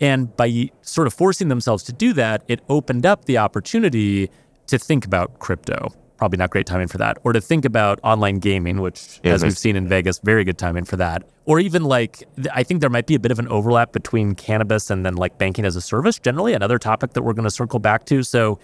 And 0.00 0.34
by 0.36 0.70
sort 0.80 1.06
of 1.06 1.14
forcing 1.14 1.48
themselves 1.48 1.82
to 1.84 1.92
do 1.92 2.12
that, 2.14 2.42
it 2.48 2.60
opened 2.68 3.06
up 3.06 3.26
the 3.26 3.38
opportunity 3.38 4.30
to 4.66 4.78
think 4.78 5.04
about 5.04 5.38
crypto. 5.38 5.88
Probably 6.16 6.38
not 6.38 6.50
great 6.50 6.66
timing 6.66 6.88
for 6.88 6.98
that. 6.98 7.18
Or 7.24 7.32
to 7.32 7.40
think 7.40 7.64
about 7.64 8.00
online 8.02 8.38
gaming, 8.38 8.80
which, 8.80 9.20
Yeah, 9.22 9.32
as 9.32 9.42
we've 9.42 9.58
seen 9.58 9.76
in 9.76 9.88
Vegas, 9.88 10.20
very 10.20 10.44
good 10.44 10.58
timing 10.58 10.84
for 10.84 10.96
that. 10.96 11.24
Or 11.46 11.58
even 11.58 11.84
like, 11.84 12.24
I 12.52 12.62
think 12.62 12.80
there 12.80 12.90
might 12.90 13.06
be 13.06 13.14
a 13.14 13.20
bit 13.20 13.32
of 13.32 13.38
an 13.38 13.48
overlap 13.48 13.92
between 13.92 14.34
cannabis 14.34 14.90
and 14.90 15.04
then 15.04 15.16
like 15.16 15.38
banking 15.38 15.64
as 15.64 15.76
a 15.76 15.80
service, 15.80 16.18
generally, 16.18 16.52
another 16.52 16.78
topic 16.78 17.12
that 17.12 17.22
we're 17.22 17.32
going 17.32 17.44
to 17.44 17.50
circle 17.50 17.78
back 17.78 18.04
to. 18.06 18.22
So 18.22 18.58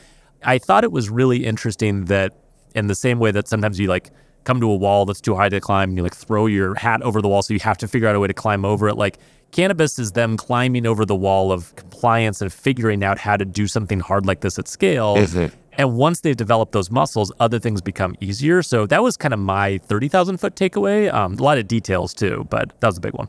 I 0.45 0.59
thought 0.59 0.85
it 0.85 0.93
was 0.93 1.11
really 1.11 1.45
interesting 1.45 2.07
that, 2.07 2.33
in 2.75 2.87
the 2.87 2.95
same 2.95 3.19
way 3.19 3.31
that 3.33 3.49
sometimes 3.49 3.81
you 3.81 3.89
like 3.89 4.11
come 4.49 4.61
to 4.61 4.71
a 4.71 4.75
wall 4.77 5.05
that's 5.05 5.21
too 5.21 5.37
high 5.37 5.51
to 5.51 5.61
climb 5.61 5.91
and 5.91 5.99
you 5.99 6.03
like 6.03 6.17
throw 6.17 6.47
your 6.47 6.75
hat 6.75 7.03
over 7.03 7.21
the 7.21 7.29
wall, 7.29 7.43
so 7.43 7.53
you 7.53 7.61
have 7.61 7.77
to 7.77 7.87
figure 7.87 8.09
out 8.09 8.17
a 8.17 8.21
way 8.21 8.27
to 8.27 8.33
climb 8.33 8.65
over 8.65 8.89
it. 8.89 8.97
Like, 8.97 9.19
cannabis 9.51 9.99
is 9.99 10.13
them 10.13 10.39
climbing 10.39 10.87
over 10.87 11.05
the 11.05 11.15
wall 11.15 11.53
of 11.53 11.77
compliance 11.77 12.41
and 12.41 12.51
figuring 12.51 13.05
out 13.05 13.19
how 13.19 13.37
to 13.37 13.45
do 13.45 13.67
something 13.67 14.01
hard 14.01 14.25
like 14.25 14.41
this 14.41 14.59
at 14.59 14.67
scale. 14.67 15.17
Is 15.19 15.37
it? 15.37 15.53
And 15.73 15.97
once 15.97 16.23
they've 16.23 16.35
developed 16.35 16.73
those 16.73 16.91
muscles, 16.91 17.31
other 17.41 17.59
things 17.59 17.83
become 17.83 18.17
easier. 18.21 18.63
So 18.63 18.87
that 18.87 19.03
was 19.03 19.19
kind 19.19 19.35
of 19.35 19.39
my 19.39 19.79
30,000 19.85 20.39
foot 20.39 20.57
takeaway. 20.57 21.13
Um, 21.13 21.35
a 21.35 21.43
lot 21.43 21.59
of 21.59 21.69
details 21.69 22.15
too, 22.15 22.47
but 22.49 22.73
that 22.81 22.87
was 22.87 22.97
a 22.97 23.03
big 23.03 23.13
one. 23.13 23.29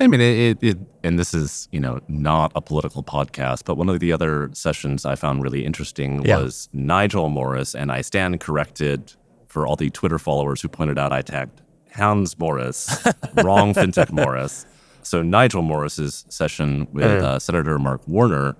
I 0.00 0.06
mean, 0.06 0.20
it, 0.20 0.38
it, 0.38 0.58
it, 0.62 0.78
and 1.02 1.18
this 1.18 1.32
is, 1.32 1.66
you 1.72 1.80
know, 1.80 2.00
not 2.08 2.52
a 2.54 2.60
political 2.60 3.02
podcast, 3.02 3.64
but 3.64 3.76
one 3.78 3.88
of 3.88 4.00
the 4.00 4.12
other 4.12 4.50
sessions 4.52 5.06
I 5.06 5.14
found 5.14 5.42
really 5.42 5.64
interesting 5.64 6.22
Yeah. 6.26 6.38
was 6.42 6.68
Nigel 6.74 7.30
Morris, 7.30 7.74
and 7.74 7.90
I 7.90 8.02
stand 8.02 8.38
corrected 8.38 9.14
for 9.48 9.66
all 9.66 9.76
the 9.76 9.90
Twitter 9.90 10.18
followers 10.18 10.60
who 10.62 10.68
pointed 10.68 10.98
out 10.98 11.12
I 11.12 11.22
tagged 11.22 11.60
Hans 11.94 12.38
Morris, 12.38 13.04
wrong 13.42 13.74
FinTech 13.74 14.12
Morris. 14.12 14.66
So 15.02 15.22
Nigel 15.22 15.62
Morris's 15.62 16.24
session 16.28 16.86
with 16.92 17.04
uh, 17.04 17.38
Senator 17.38 17.78
Mark 17.78 18.06
Warner, 18.06 18.56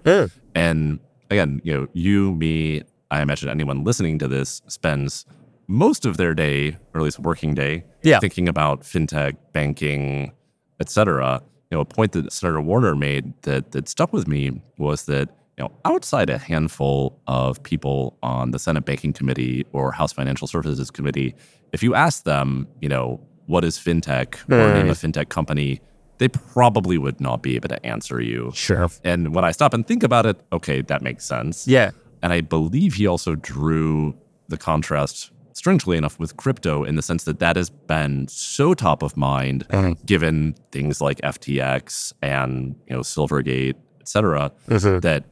and 0.54 0.98
again, 1.30 1.60
you 1.62 1.74
know, 1.74 1.86
you, 1.92 2.34
me, 2.34 2.82
I 3.10 3.20
imagine 3.20 3.48
anyone 3.50 3.84
listening 3.84 4.18
to 4.20 4.28
this 4.28 4.62
spends 4.66 5.26
most 5.66 6.06
of 6.06 6.16
their 6.16 6.32
day, 6.34 6.70
or 6.94 7.00
at 7.00 7.04
least 7.04 7.18
working 7.18 7.54
day, 7.54 7.84
Yeah. 8.02 8.18
thinking 8.20 8.48
about 8.48 8.80
fintech, 8.80 9.36
banking, 9.52 10.32
et 10.80 10.88
cetera. 10.88 11.42
You 11.70 11.76
know, 11.76 11.82
a 11.82 11.84
point 11.84 12.12
that 12.12 12.32
Senator 12.32 12.62
Warner 12.62 12.96
made 12.96 13.34
that 13.42 13.72
that 13.72 13.86
stuck 13.88 14.10
with 14.14 14.26
me 14.26 14.62
was 14.78 15.04
that 15.04 15.28
you 15.58 15.64
know, 15.64 15.72
outside 15.84 16.30
a 16.30 16.38
handful 16.38 17.20
of 17.26 17.60
people 17.64 18.16
on 18.22 18.52
the 18.52 18.58
Senate 18.58 18.84
Banking 18.84 19.12
Committee 19.12 19.66
or 19.72 19.90
House 19.90 20.12
Financial 20.12 20.46
Services 20.46 20.90
Committee, 20.90 21.34
if 21.72 21.82
you 21.82 21.94
ask 21.94 22.24
them, 22.24 22.68
you 22.80 22.88
know, 22.88 23.20
what 23.46 23.64
is 23.64 23.76
fintech 23.76 24.36
or 24.50 24.72
name 24.72 24.88
a 24.88 24.94
hmm. 24.94 25.06
fintech 25.06 25.30
company, 25.30 25.80
they 26.18 26.28
probably 26.28 26.96
would 26.96 27.20
not 27.20 27.42
be 27.42 27.56
able 27.56 27.68
to 27.68 27.84
answer 27.84 28.20
you. 28.20 28.52
Sure. 28.54 28.88
And 29.02 29.34
when 29.34 29.44
I 29.44 29.50
stop 29.50 29.74
and 29.74 29.86
think 29.86 30.02
about 30.02 30.26
it, 30.26 30.40
okay, 30.52 30.82
that 30.82 31.02
makes 31.02 31.24
sense. 31.24 31.66
Yeah. 31.66 31.90
And 32.22 32.32
I 32.32 32.40
believe 32.40 32.94
he 32.94 33.06
also 33.06 33.34
drew 33.34 34.16
the 34.48 34.56
contrast, 34.56 35.30
strangely 35.54 35.96
enough, 35.96 36.18
with 36.18 36.36
crypto 36.36 36.84
in 36.84 36.96
the 36.96 37.02
sense 37.02 37.24
that 37.24 37.38
that 37.40 37.56
has 37.56 37.70
been 37.70 38.28
so 38.28 38.74
top 38.74 39.02
of 39.02 39.16
mind, 39.16 39.66
hmm. 39.70 39.92
given 40.06 40.54
things 40.70 41.00
like 41.00 41.20
FTX 41.22 42.12
and 42.22 42.76
you 42.88 42.94
know 42.94 43.00
Silvergate, 43.00 43.74
et 44.00 44.08
cetera, 44.08 44.52
mm-hmm. 44.68 45.00
that 45.00 45.24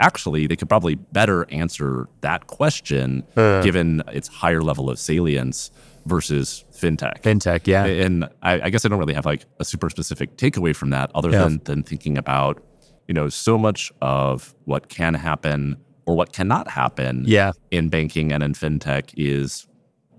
actually 0.00 0.46
they 0.46 0.56
could 0.56 0.68
probably 0.68 0.94
better 0.94 1.46
answer 1.50 2.08
that 2.20 2.46
question 2.46 3.24
given 3.34 4.02
its 4.12 4.28
higher 4.28 4.62
level 4.62 4.88
of 4.90 4.98
salience 4.98 5.70
versus 6.06 6.64
fintech. 6.72 7.20
Fintech. 7.22 7.66
Yeah. 7.66 7.84
And 7.84 8.28
I, 8.42 8.60
I 8.62 8.70
guess 8.70 8.84
I 8.84 8.88
don't 8.88 8.98
really 8.98 9.14
have 9.14 9.26
like 9.26 9.44
a 9.58 9.64
super 9.64 9.90
specific 9.90 10.36
takeaway 10.36 10.74
from 10.74 10.90
that 10.90 11.10
other 11.14 11.30
Yeah. 11.30 11.44
than 11.44 11.60
than 11.64 11.82
thinking 11.82 12.16
about, 12.16 12.62
you 13.08 13.14
know, 13.14 13.28
so 13.28 13.58
much 13.58 13.92
of 14.00 14.54
what 14.66 14.88
can 14.88 15.14
happen 15.14 15.76
or 16.06 16.14
what 16.14 16.32
cannot 16.32 16.68
happen 16.70 17.24
Yeah. 17.26 17.52
in 17.72 17.88
banking 17.88 18.32
and 18.32 18.42
in 18.44 18.52
fintech 18.52 19.10
is 19.16 19.66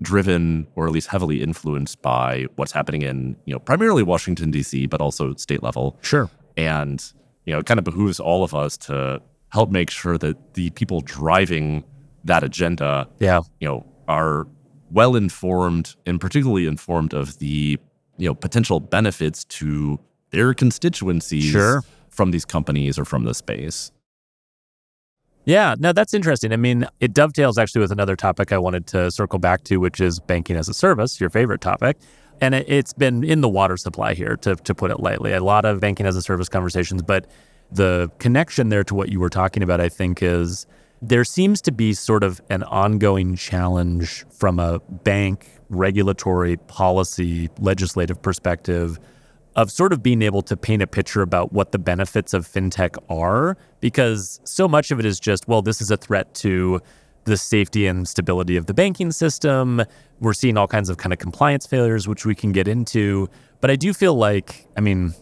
driven 0.02 0.66
or 0.76 0.86
at 0.86 0.92
least 0.92 1.08
heavily 1.08 1.42
influenced 1.42 2.00
by 2.02 2.46
what's 2.56 2.72
happening 2.72 3.02
in, 3.02 3.36
you 3.46 3.52
know, 3.54 3.58
primarily 3.58 4.02
Washington 4.02 4.52
DC, 4.52 4.88
but 4.88 5.00
also 5.00 5.34
state 5.34 5.62
level. 5.62 5.96
Sure. 6.02 6.30
And, 6.56 7.02
you 7.46 7.52
know, 7.52 7.58
it 7.60 7.66
kind 7.66 7.78
of 7.78 7.84
behooves 7.84 8.20
all 8.20 8.44
of 8.44 8.54
us 8.54 8.76
to 8.78 9.20
help 9.50 9.70
make 9.70 9.90
sure 9.90 10.18
that 10.18 10.54
the 10.54 10.70
people 10.70 11.00
driving 11.00 11.84
that 12.24 12.42
agenda 12.44 13.08
Yeah. 13.18 13.40
you 13.60 13.68
know 13.68 13.86
are 14.08 14.46
well 14.90 15.14
informed 15.16 15.94
and 16.06 16.20
particularly 16.20 16.66
informed 16.66 17.12
of 17.14 17.38
the 17.38 17.78
you 18.18 18.28
know 18.28 18.34
potential 18.34 18.80
benefits 18.80 19.44
to 19.44 19.98
their 20.30 20.52
constituencies 20.54 21.44
Sure. 21.44 21.82
from 22.10 22.30
these 22.30 22.44
companies 22.44 22.98
or 22.98 23.04
from 23.04 23.24
the 23.24 23.34
space 23.34 23.90
Yeah, 25.44 25.74
no, 25.78 25.92
that's 25.94 26.12
interesting. 26.12 26.52
I 26.52 26.56
mean, 26.56 26.86
it 27.00 27.14
dovetails 27.14 27.56
actually 27.56 27.80
with 27.80 27.90
another 27.92 28.16
topic 28.16 28.52
I 28.52 28.58
wanted 28.58 28.86
to 28.88 29.10
circle 29.10 29.38
back 29.38 29.64
to, 29.64 29.78
which 29.78 29.98
is 29.98 30.20
banking 30.20 30.56
as 30.56 30.68
a 30.68 30.74
service, 30.74 31.18
your 31.20 31.30
favorite 31.30 31.62
topic. 31.62 31.96
And 32.42 32.54
it, 32.54 32.66
it's 32.68 32.92
been 32.92 33.24
in 33.24 33.40
the 33.40 33.48
water 33.48 33.78
supply 33.78 34.12
here, 34.12 34.36
to, 34.42 34.56
to 34.56 34.74
put 34.74 34.90
it 34.90 35.00
lightly. 35.00 35.32
A 35.32 35.42
lot 35.42 35.64
of 35.64 35.80
banking 35.80 36.04
as 36.06 36.16
a 36.16 36.22
service 36.22 36.50
conversations, 36.50 37.00
but 37.02 37.30
the 37.70 38.10
connection 38.18 38.68
there 38.68 38.84
to 38.84 38.94
what 38.94 39.10
you 39.10 39.20
were 39.20 39.28
talking 39.28 39.62
about, 39.62 39.80
I 39.80 39.88
think, 39.88 40.22
is 40.22 40.66
there 41.00 41.24
seems 41.24 41.60
to 41.62 41.72
be 41.72 41.92
sort 41.92 42.24
of 42.24 42.40
an 42.50 42.62
ongoing 42.64 43.36
challenge 43.36 44.24
from 44.30 44.58
a 44.58 44.80
bank 44.80 45.48
regulatory 45.68 46.56
policy 46.56 47.50
legislative 47.60 48.20
perspective 48.20 48.98
of 49.54 49.70
sort 49.70 49.92
of 49.92 50.02
being 50.02 50.22
able 50.22 50.40
to 50.42 50.56
paint 50.56 50.82
a 50.82 50.86
picture 50.86 51.20
about 51.20 51.52
what 51.52 51.72
the 51.72 51.78
benefits 51.78 52.32
of 52.32 52.46
fintech 52.46 52.96
are 53.10 53.56
because 53.80 54.40
so 54.44 54.66
much 54.66 54.90
of 54.90 54.98
it 54.98 55.04
is 55.04 55.20
just 55.20 55.46
well 55.46 55.60
this 55.60 55.82
is 55.82 55.90
a 55.90 55.96
threat 55.96 56.32
to 56.32 56.80
the 57.24 57.36
safety 57.36 57.86
and 57.86 58.08
stability 58.08 58.56
of 58.56 58.64
the 58.64 58.72
banking 58.72 59.12
system. 59.12 59.82
We're 60.20 60.32
seeing 60.32 60.56
all 60.56 60.66
kinds 60.66 60.88
of 60.88 60.96
kind 60.96 61.12
of 61.12 61.18
compliance 61.18 61.66
failures 61.66 62.08
which 62.08 62.24
we 62.24 62.34
can 62.34 62.52
get 62.52 62.66
into. 62.66 63.28
But 63.60 63.70
i 63.70 63.76
do 63.76 63.92
feel 63.92 64.14
like 64.14 64.66
i 64.76 64.80
mean 64.80 65.14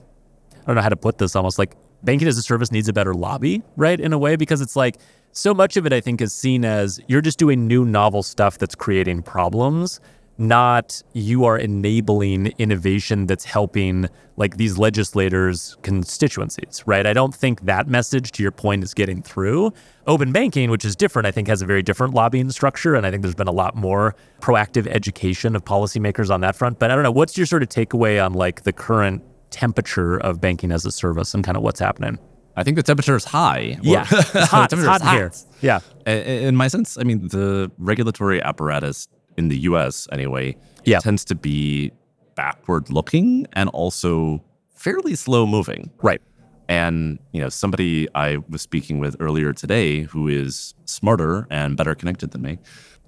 I 0.62 0.66
don't 0.66 0.76
know 0.76 0.82
how 0.82 0.88
to 0.88 0.96
put 0.96 1.18
this 1.18 1.34
almost 1.36 1.58
like 1.58 1.76
banking 2.02 2.28
as 2.28 2.38
a 2.38 2.42
service 2.42 2.70
needs 2.70 2.88
a 2.88 2.92
better 2.92 3.14
lobby, 3.14 3.62
right? 3.76 4.00
In 4.00 4.12
a 4.12 4.18
way, 4.18 4.36
because 4.36 4.60
it's 4.60 4.76
like 4.76 4.98
so 5.32 5.52
much 5.52 5.76
of 5.76 5.86
it, 5.86 5.92
I 5.92 6.00
think, 6.00 6.20
is 6.20 6.32
seen 6.32 6.64
as 6.64 7.00
you're 7.08 7.20
just 7.20 7.38
doing 7.38 7.66
new 7.66 7.84
novel 7.84 8.22
stuff 8.22 8.58
that's 8.58 8.74
creating 8.74 9.22
problems, 9.22 10.00
not 10.38 11.02
you 11.14 11.44
are 11.44 11.58
enabling 11.58 12.48
innovation 12.58 13.26
that's 13.26 13.44
helping 13.44 14.08
like 14.36 14.58
these 14.58 14.76
legislators' 14.76 15.76
constituencies, 15.82 16.82
right? 16.86 17.06
I 17.06 17.14
don't 17.14 17.34
think 17.34 17.62
that 17.62 17.88
message, 17.88 18.32
to 18.32 18.42
your 18.42 18.52
point, 18.52 18.84
is 18.84 18.92
getting 18.92 19.22
through. 19.22 19.72
Open 20.06 20.32
banking, 20.32 20.70
which 20.70 20.84
is 20.84 20.94
different, 20.94 21.26
I 21.26 21.30
think 21.30 21.48
has 21.48 21.62
a 21.62 21.66
very 21.66 21.82
different 21.82 22.14
lobbying 22.14 22.50
structure. 22.50 22.94
And 22.94 23.06
I 23.06 23.10
think 23.10 23.22
there's 23.22 23.34
been 23.34 23.48
a 23.48 23.52
lot 23.52 23.76
more 23.76 24.14
proactive 24.40 24.86
education 24.86 25.56
of 25.56 25.64
policymakers 25.64 26.30
on 26.30 26.42
that 26.42 26.54
front. 26.54 26.78
But 26.78 26.90
I 26.90 26.94
don't 26.94 27.02
know, 27.02 27.12
what's 27.12 27.38
your 27.38 27.46
sort 27.46 27.62
of 27.62 27.70
takeaway 27.70 28.24
on 28.24 28.34
like 28.34 28.64
the 28.64 28.72
current 28.72 29.22
temperature 29.50 30.16
of 30.18 30.40
banking 30.40 30.72
as 30.72 30.84
a 30.86 30.90
service 30.92 31.34
and 31.34 31.44
kind 31.44 31.56
of 31.56 31.62
what's 31.62 31.80
happening? 31.80 32.18
i 32.58 32.62
think 32.64 32.74
the 32.76 32.82
temperature 32.82 33.14
is 33.16 33.24
high 33.24 33.76
Yeah, 33.82 34.06
it's 34.10 34.48
hot. 34.48 34.70
temperature 34.70 34.90
hot 34.90 35.02
is 35.02 35.06
in 35.08 35.14
here. 35.14 35.80
Yeah, 36.06 36.10
In 36.48 36.56
my 36.56 36.68
sense, 36.68 36.96
I 36.98 37.02
mean, 37.02 37.28
the 37.28 37.70
regulatory 37.76 38.42
apparatus 38.42 39.08
in 39.36 39.48
the 39.48 39.58
US, 39.70 40.08
anyway, 40.10 40.56
Yeah. 40.84 41.00
tends 41.00 41.22
to 41.26 41.34
be 41.34 41.92
backward 42.34 42.88
looking 42.90 43.46
and 43.52 43.68
also 43.70 44.42
fairly 44.74 45.14
slow 45.16 45.46
moving. 45.46 45.90
right. 46.02 46.22
And, 46.68 47.18
you 47.32 47.40
know, 47.42 47.48
somebody 47.48 48.08
I 48.14 48.38
was 48.48 48.60
speaking 48.62 48.98
with 48.98 49.14
earlier 49.20 49.52
today 49.52 50.02
who 50.02 50.26
is 50.26 50.74
smarter 50.84 51.46
and 51.48 51.76
better 51.76 51.94
connected 51.94 52.32
than 52.32 52.42
me. 52.42 52.58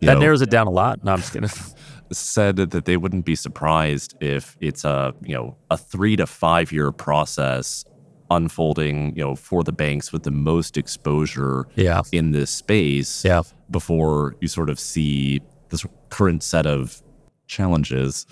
That 0.01 0.15
know, 0.15 0.21
narrows 0.21 0.43
it 0.43 0.51
down 0.51 0.69
a 0.69 0.71
lot. 0.71 1.03
No, 1.03 1.11
I'm 1.13 1.19
just 1.19 1.33
kidding. 1.33 1.51
said 2.13 2.57
that 2.57 2.85
they 2.85 2.97
wouldn't 2.97 3.25
be 3.25 3.35
surprised 3.37 4.15
if 4.21 4.57
it's 4.61 4.85
a 4.85 5.15
you 5.23 5.35
know 5.35 5.57
a 5.71 5.77
three 5.77 6.17
to 6.17 6.27
five 6.27 6.73
year 6.73 6.91
process 6.93 7.85
unfolding 8.31 9.15
you 9.17 9.23
know 9.25 9.35
for 9.35 9.63
the 9.65 9.73
banks 9.73 10.13
with 10.13 10.23
the 10.23 10.31
most 10.31 10.77
exposure 10.77 11.67
Yeah. 11.77 12.03
in 12.13 12.33
this 12.33 12.51
space 12.51 13.25
Yeah. 13.25 13.43
before 13.71 14.37
you 14.41 14.49
sort 14.49 14.69
of 14.71 14.79
see 14.79 15.41
this 15.71 15.87
current 16.11 16.43
set 16.43 16.67
of 16.67 17.03
challenges 17.47 18.27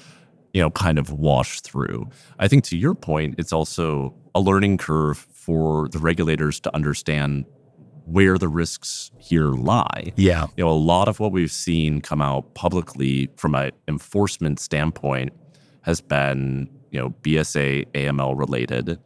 you 0.52 0.60
know 0.62 0.70
kind 0.70 0.98
of 0.98 1.10
wash 1.12 1.60
through 1.62 2.08
i 2.38 2.46
think 2.48 2.64
to 2.64 2.76
your 2.76 2.94
point 2.94 3.34
it's 3.38 3.52
also 3.52 4.14
a 4.34 4.40
learning 4.40 4.76
curve 4.78 5.16
for 5.32 5.88
the 5.88 5.98
regulators 5.98 6.60
to 6.60 6.74
understand 6.74 7.46
where 8.06 8.38
the 8.38 8.48
risks 8.48 9.10
here 9.18 9.48
lie 9.48 10.12
Yeah. 10.16 10.46
you 10.56 10.64
know, 10.64 10.70
a 10.70 10.72
lot 10.72 11.08
of 11.08 11.18
what 11.20 11.32
we've 11.32 11.50
seen 11.50 12.00
come 12.00 12.22
out 12.22 12.54
publicly 12.54 13.28
from 13.36 13.54
an 13.54 13.72
enforcement 13.88 14.60
standpoint 14.60 15.32
has 15.82 16.00
been, 16.00 16.68
you 16.90 17.00
know, 17.00 17.10
BSA, 17.22 17.84
AML 17.94 18.38
related. 18.38 18.98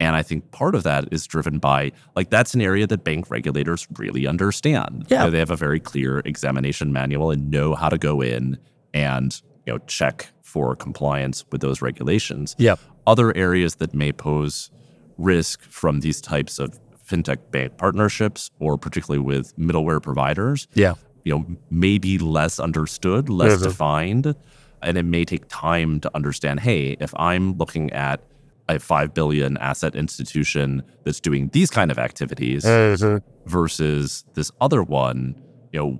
And 0.00 0.16
I 0.16 0.22
think 0.22 0.50
part 0.50 0.74
of 0.74 0.82
that 0.84 1.06
is 1.12 1.26
driven 1.26 1.58
by 1.58 1.92
like 2.16 2.30
that's 2.30 2.54
an 2.54 2.60
area 2.62 2.86
that 2.86 3.04
bank 3.04 3.30
regulators 3.30 3.86
really 3.98 4.26
understand. 4.26 5.06
Yeah. 5.08 5.18
You 5.20 5.24
know, 5.26 5.30
they 5.30 5.38
have 5.38 5.50
a 5.50 5.56
very 5.56 5.80
clear 5.80 6.20
examination 6.24 6.92
manual 6.92 7.30
and 7.30 7.50
know 7.50 7.74
how 7.74 7.88
to 7.90 7.98
go 7.98 8.20
in 8.22 8.58
and, 8.94 9.40
you 9.66 9.74
know, 9.74 9.78
check 9.86 10.28
for 10.42 10.74
compliance 10.74 11.44
with 11.52 11.60
those 11.60 11.82
regulations. 11.82 12.56
Yeah. 12.58 12.76
Other 13.06 13.36
areas 13.36 13.74
that 13.76 13.92
may 13.92 14.12
pose 14.12 14.70
risk 15.18 15.62
from 15.62 16.00
these 16.00 16.20
types 16.22 16.58
of 16.58 16.78
fintech 17.08 17.38
bank 17.50 17.76
partnerships 17.78 18.50
or 18.58 18.76
particularly 18.76 19.22
with 19.32 19.56
middleware 19.56 20.02
providers 20.02 20.68
Yeah. 20.74 20.94
you 21.24 21.32
know 21.34 21.46
may 21.70 21.98
be 21.98 22.18
less 22.18 22.58
understood 22.60 23.28
less 23.28 23.58
Mhm. 23.60 23.62
defined 23.64 24.34
and 24.82 24.96
it 24.98 25.04
may 25.04 25.24
take 25.24 25.44
time 25.48 26.00
to 26.00 26.10
understand 26.14 26.60
hey 26.60 26.96
if 27.00 27.12
i'm 27.16 27.56
looking 27.56 27.90
at 27.92 28.20
a 28.68 28.78
5 28.78 29.14
billion 29.14 29.56
asset 29.56 29.94
institution 29.96 30.82
that's 31.04 31.20
doing 31.20 31.48
these 31.52 31.70
kind 31.70 31.90
of 31.90 31.98
activities 31.98 32.64
versus 33.46 34.24
this 34.34 34.50
other 34.60 34.82
one 34.82 35.34
you 35.72 35.80
know 35.80 35.98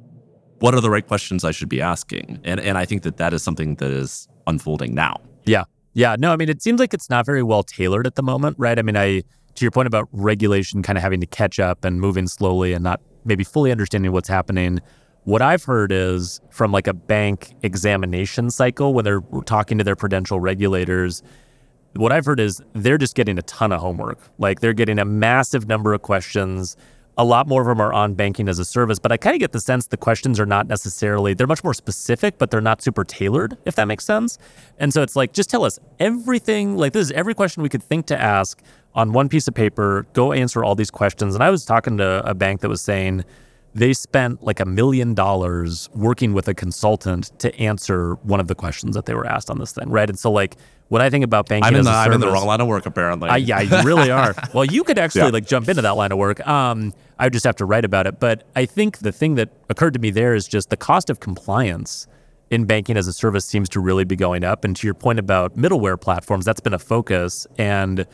what 0.61 0.75
are 0.75 0.81
the 0.81 0.91
right 0.91 1.07
questions 1.07 1.45
i 1.45 1.51
should 1.51 1.69
be 1.69 1.81
asking 1.81 2.39
and 2.45 2.61
and 2.61 2.77
i 2.79 2.85
think 2.85 3.03
that 3.03 3.17
that 3.17 3.33
is 3.33 3.43
something 3.43 3.75
that 3.77 3.91
is 3.91 4.29
unfolding 4.47 4.95
now 4.95 5.17
Yeah. 5.47 5.65
Yeah. 5.95 6.15
No, 6.19 6.31
I 6.33 6.37
mean, 6.37 6.49
it 6.51 6.63
seems 6.63 6.79
like 6.79 6.93
it's 6.95 7.09
not 7.11 7.25
very 7.27 7.43
well 7.43 7.63
tailored 7.65 8.07
at 8.07 8.15
the 8.15 8.23
moment, 8.23 8.57
right? 8.59 8.79
I 8.79 8.83
mean, 8.83 8.97
I, 8.97 9.23
to 9.59 9.65
your 9.65 9.71
point 9.71 9.87
about 9.87 10.09
regulation 10.13 10.83
kind 10.83 10.99
of 10.99 11.03
having 11.03 11.21
to 11.21 11.27
catch 11.27 11.59
up 11.59 11.85
and 11.85 12.01
moving 12.01 12.27
slowly 12.27 12.73
and 12.73 12.83
not 12.83 13.01
maybe 13.25 13.45
fully 13.45 13.71
understanding 13.71 14.13
what's 14.13 14.29
happening. 14.29 14.81
What 15.25 15.43
I've 15.43 15.65
heard 15.65 15.93
is 15.93 16.41
from 16.51 16.73
like 16.73 16.87
a 16.87 16.95
bank 16.95 17.55
examination 17.63 18.51
cycle 18.51 18.95
when 18.95 19.05
they're 19.05 19.21
talking 19.45 19.77
to 19.79 19.85
their 19.85 19.97
prudential 19.97 20.41
regulators, 20.41 21.23
what 21.95 22.13
I've 22.13 22.25
heard 22.25 22.41
is 22.41 22.63
they're 22.73 22.99
just 22.99 23.15
getting 23.15 23.39
a 23.39 23.43
ton 23.43 23.73
of 23.73 23.81
homework. 23.81 24.19
Like 24.39 24.61
they're 24.61 24.73
getting 24.73 24.99
a 24.99 25.05
massive 25.05 25.69
number 25.69 25.93
of 25.93 26.03
questions. 26.03 26.77
A 27.17 27.25
lot 27.25 27.49
more 27.49 27.61
of 27.63 27.67
them 27.67 27.81
are 27.81 27.93
on 27.93 28.15
banking 28.15 28.49
as 28.49 28.59
a 28.61 28.65
service, 28.65 28.99
but 29.01 29.11
I 29.11 29.17
kind 29.17 29.35
of 29.35 29.41
get 29.41 29.53
the 29.53 29.61
sense 29.61 29.89
the 29.89 29.97
questions 29.97 30.39
are 30.39 30.47
not 30.47 30.69
necessarily, 30.69 31.35
they're 31.35 31.49
much 31.49 31.65
more 31.65 31.75
specific, 31.75 32.39
but 32.39 32.51
they're 32.51 32.61
not 32.61 32.81
super 32.81 33.03
tailored, 33.03 33.59
if 33.65 33.75
that 33.75 33.87
makes 33.87 34.05
sense. 34.05 34.39
And 34.79 34.95
so 34.95 35.03
it's 35.03 35.17
like, 35.17 35.33
just 35.33 35.51
tell 35.51 35.65
us 35.65 35.81
everything. 35.99 36.77
Like 36.77 36.93
this 36.93 37.07
is 37.07 37.13
every 37.13 37.35
question 37.35 37.63
we 37.63 37.69
could 37.69 37.83
think 37.83 38.07
to 38.07 38.21
ask 38.21 38.63
on 38.95 39.13
one 39.13 39.29
piece 39.29 39.47
of 39.49 39.55
paper. 39.55 40.07
Go 40.13 40.33
answer 40.33 40.65
all 40.65 40.75
these 40.75 40.91
questions. 40.91 41.35
And 41.35 41.43
I 41.45 41.51
was 41.51 41.65
talking 41.65 41.99
to 41.99 42.23
a 42.29 42.35
bank 42.35 42.61
that 42.63 42.69
was 42.69 42.81
saying, 42.81 43.25
they 43.75 43.93
spent 43.93 44.43
like 44.43 44.61
a 44.61 44.65
million 44.65 45.15
dollars 45.15 45.89
working 45.95 46.33
with 46.33 46.49
a 46.49 46.55
consultant 46.55 47.39
to 47.39 47.55
answer 47.61 48.15
one 48.23 48.41
of 48.41 48.49
the 48.49 48.55
questions 48.55 48.97
that 48.97 49.07
they 49.07 49.15
were 49.15 49.27
asked 49.27 49.51
on 49.51 49.59
this 49.59 49.73
thing, 49.73 49.89
right? 49.91 50.09
And 50.09 50.19
so, 50.19 50.33
like, 50.33 50.57
when 50.89 51.03
I 51.03 51.11
think 51.11 51.23
about 51.23 51.49
banking 51.51 51.69
i'm 51.69 51.75
in 51.77 51.85
the 51.85 51.91
a 51.91 51.95
i'm 51.95 52.13
in 52.15 52.21
the 52.21 52.29
wrong 52.29 52.47
line 52.47 52.63
of 52.63 52.67
work 52.67 52.87
apparently 52.87 53.29
I, 53.29 53.37
yeah, 53.37 53.61
you 53.61 53.83
really 53.83 54.11
are. 54.11 54.35
Well, 54.55 54.65
you 54.65 54.83
could 54.85 54.99
actually 54.99 55.21
Yeah. 55.27 55.29
like 55.29 55.47
jump 55.47 55.69
into 55.69 55.83
that 55.83 55.91
line 55.97 56.13
of 56.13 56.19
work. 56.19 56.45
Um, 56.49 56.95
I 57.19 57.25
would 57.27 57.35
just 57.35 57.45
have 57.45 57.57
to 57.57 57.67
write 57.67 57.85
about 57.85 58.07
it. 58.07 58.19
But 58.19 58.45
I 58.57 58.65
think 58.65 58.99
the 58.99 59.13
thing 59.13 59.35
that 59.35 59.51
occurred 59.69 59.93
to 59.95 60.01
me 60.01 60.11
there 60.11 60.35
is 60.35 60.49
just 60.49 60.71
the 60.71 60.79
cost 60.79 61.11
of 61.11 61.21
compliance 61.21 62.07
in 62.51 62.65
banking 62.65 62.97
as 62.97 63.07
a 63.07 63.13
service 63.13 63.45
seems 63.45 63.69
to 63.69 63.81
really 63.81 64.05
be 64.05 64.17
going 64.17 64.45
up. 64.45 64.65
And 64.65 64.75
to 64.77 64.87
your 64.87 64.95
point 64.95 65.19
about 65.19 65.57
middleware 65.57 66.01
platforms, 66.01 66.47
that's 66.47 66.61
been 66.61 66.73
a 66.75 66.79
focus. 66.79 67.47
And 67.59 68.07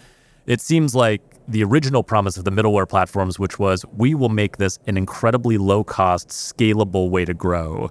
it 0.47 0.61
seems 0.61 0.95
like 0.95 1.23
the 1.49 1.63
original 1.63 2.03
promise 2.03 2.37
of 2.37 2.45
the 2.45 2.53
middleware 2.53 2.89
platforms, 2.89 3.39
which 3.39 3.59
was 3.59 3.85
we 3.97 4.15
will 4.15 4.29
make 4.29 4.57
this 4.57 4.79
an 4.87 4.97
incredibly 4.97 5.59
low 5.59 5.85
cost, 5.85 6.29
scalable 6.29 7.11
way 7.11 7.25
to 7.25 7.35
grow. 7.35 7.91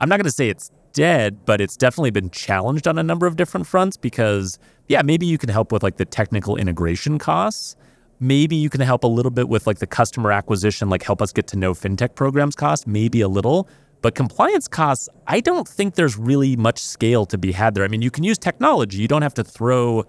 I'm 0.00 0.08
not 0.08 0.16
going 0.16 0.24
to 0.24 0.30
say 0.30 0.48
it's 0.48 0.70
dead, 0.92 1.44
but 1.44 1.60
it's 1.60 1.76
definitely 1.76 2.10
been 2.10 2.30
challenged 2.30 2.88
on 2.88 2.98
a 2.98 3.02
number 3.02 3.26
of 3.26 3.36
different 3.36 3.66
fronts 3.66 3.96
because, 3.96 4.58
yeah, 4.88 5.02
maybe 5.02 5.26
you 5.26 5.38
can 5.38 5.48
help 5.48 5.72
with 5.72 5.82
like 5.82 5.96
the 5.96 6.04
technical 6.04 6.56
integration 6.56 7.18
costs. 7.18 7.76
Maybe 8.18 8.56
you 8.56 8.68
can 8.68 8.80
help 8.80 9.04
a 9.04 9.06
little 9.06 9.30
bit 9.30 9.48
with 9.48 9.66
like 9.66 9.78
the 9.78 9.86
customer 9.86 10.32
acquisition, 10.32 10.90
like 10.90 11.02
help 11.02 11.22
us 11.22 11.32
get 11.32 11.46
to 11.48 11.56
know 11.56 11.74
fintech 11.74 12.14
programs 12.14 12.54
cost, 12.54 12.86
maybe 12.86 13.20
a 13.20 13.28
little. 13.28 13.68
But 14.02 14.14
compliance 14.14 14.66
costs, 14.66 15.08
I 15.26 15.40
don't 15.40 15.68
think 15.68 15.94
there's 15.94 16.16
really 16.16 16.56
much 16.56 16.82
scale 16.82 17.26
to 17.26 17.38
be 17.38 17.52
had 17.52 17.74
there. 17.74 17.84
I 17.84 17.88
mean, 17.88 18.02
you 18.02 18.10
can 18.10 18.24
use 18.24 18.38
technology, 18.38 18.98
you 18.98 19.08
don't 19.08 19.22
have 19.22 19.34
to 19.34 19.44
throw 19.44 20.04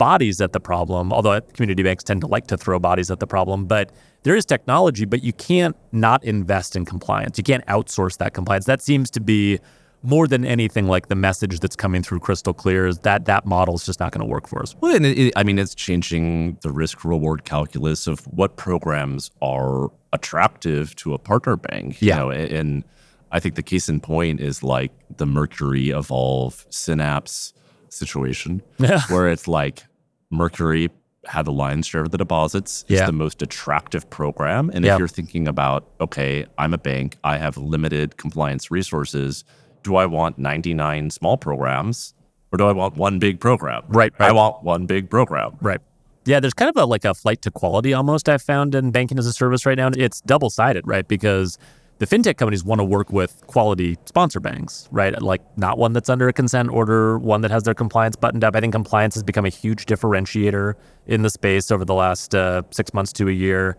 bodies 0.00 0.40
at 0.40 0.52
the 0.52 0.60
problem, 0.60 1.12
although 1.12 1.40
community 1.54 1.82
banks 1.82 2.02
tend 2.02 2.20
to 2.22 2.26
like 2.26 2.46
to 2.48 2.56
throw 2.56 2.78
bodies 2.78 3.10
at 3.10 3.20
the 3.20 3.26
problem. 3.26 3.66
But 3.66 3.92
there 4.24 4.34
is 4.34 4.44
technology, 4.44 5.04
but 5.04 5.22
you 5.22 5.32
can't 5.34 5.76
not 5.92 6.24
invest 6.24 6.74
in 6.74 6.84
compliance. 6.84 7.38
You 7.38 7.44
can't 7.44 7.64
outsource 7.66 8.16
that 8.18 8.32
compliance. 8.34 8.64
That 8.64 8.80
seems 8.82 9.10
to 9.12 9.20
be 9.20 9.58
more 10.02 10.26
than 10.26 10.46
anything 10.46 10.86
like 10.88 11.08
the 11.08 11.14
message 11.14 11.60
that's 11.60 11.76
coming 11.76 12.02
through 12.02 12.20
crystal 12.20 12.54
clear 12.54 12.86
is 12.86 12.98
that 13.00 13.26
that 13.26 13.44
model 13.44 13.74
is 13.74 13.84
just 13.84 14.00
not 14.00 14.12
going 14.12 14.26
to 14.26 14.30
work 14.36 14.48
for 14.48 14.62
us. 14.62 14.74
Well, 14.80 14.96
and 14.96 15.04
it, 15.04 15.32
I 15.36 15.42
mean, 15.42 15.58
it's 15.58 15.74
changing 15.74 16.56
the 16.62 16.72
risk 16.72 17.04
reward 17.04 17.44
calculus 17.44 18.06
of 18.06 18.20
what 18.40 18.56
programs 18.56 19.30
are 19.42 19.90
attractive 20.14 20.96
to 20.96 21.12
a 21.12 21.18
partner 21.18 21.56
bank. 21.56 22.00
you 22.00 22.08
Yeah. 22.08 22.16
know, 22.20 22.30
and 22.30 22.82
I 23.30 23.40
think 23.40 23.54
the 23.56 23.62
case 23.62 23.90
in 23.90 24.00
point 24.00 24.40
is 24.40 24.62
like 24.62 24.90
the 25.18 25.26
Mercury 25.26 25.90
Evolve 25.90 26.66
Synapse 26.70 27.52
situation, 27.90 28.62
Yeah. 28.78 29.02
where 29.10 29.28
it's 29.28 29.46
like 29.46 29.82
Mercury 30.30 30.90
had 31.26 31.44
the 31.44 31.52
lion's 31.52 31.86
share 31.86 32.02
of 32.02 32.10
the 32.10 32.18
deposits. 32.18 32.84
It's 32.88 33.00
Yeah. 33.00 33.06
the 33.06 33.12
most 33.12 33.42
attractive 33.42 34.08
program. 34.08 34.70
And 34.72 34.84
Yeah. 34.84 34.94
if 34.94 34.98
you're 34.98 35.08
thinking 35.08 35.46
about, 35.46 35.86
okay, 36.00 36.46
I'm 36.56 36.72
a 36.72 36.78
bank, 36.78 37.18
I 37.22 37.36
have 37.36 37.56
limited 37.58 38.16
compliance 38.16 38.70
resources. 38.70 39.44
Do 39.82 39.96
I 39.96 40.06
want 40.06 40.38
99 40.38 41.10
small 41.10 41.36
programs 41.36 42.14
or 42.52 42.56
do 42.56 42.66
I 42.66 42.72
want 42.72 42.96
one 42.96 43.18
big 43.18 43.38
program? 43.38 43.82
Right, 43.88 44.12
I 44.18 44.32
want 44.32 44.62
one 44.64 44.86
big 44.86 45.10
program. 45.10 45.52
Right. 45.60 45.80
Yeah, 46.24 46.40
there's 46.40 46.54
kind 46.54 46.68
of 46.70 46.76
a, 46.76 46.86
like 46.86 47.04
a 47.04 47.14
flight 47.14 47.42
to 47.42 47.50
quality 47.50 47.92
almost 47.92 48.28
I've 48.28 48.42
found 48.42 48.74
in 48.74 48.90
banking 48.90 49.18
as 49.18 49.26
a 49.26 49.32
service 49.32 49.66
right 49.66 49.76
now. 49.76 49.90
It's 49.96 50.20
double 50.22 50.48
sided, 50.50 50.86
right? 50.86 51.06
Because 51.06 51.58
the 52.00 52.06
fintech 52.06 52.38
companies 52.38 52.64
want 52.64 52.78
to 52.78 52.84
work 52.84 53.12
with 53.12 53.46
quality 53.46 53.98
sponsor 54.06 54.40
banks, 54.40 54.88
right? 54.90 55.20
Like 55.20 55.42
not 55.58 55.76
one 55.76 55.92
that's 55.92 56.08
under 56.08 56.28
a 56.28 56.32
consent 56.32 56.70
order, 56.70 57.18
one 57.18 57.42
that 57.42 57.50
has 57.50 57.64
their 57.64 57.74
compliance 57.74 58.16
buttoned 58.16 58.42
up. 58.42 58.56
I 58.56 58.60
think 58.60 58.72
compliance 58.72 59.14
has 59.16 59.22
become 59.22 59.44
a 59.44 59.50
huge 59.50 59.84
differentiator 59.84 60.72
in 61.06 61.20
the 61.20 61.28
space 61.28 61.70
over 61.70 61.84
the 61.84 61.92
last 61.92 62.34
uh, 62.34 62.62
six 62.70 62.94
months 62.94 63.12
to 63.14 63.28
a 63.28 63.32
year. 63.32 63.76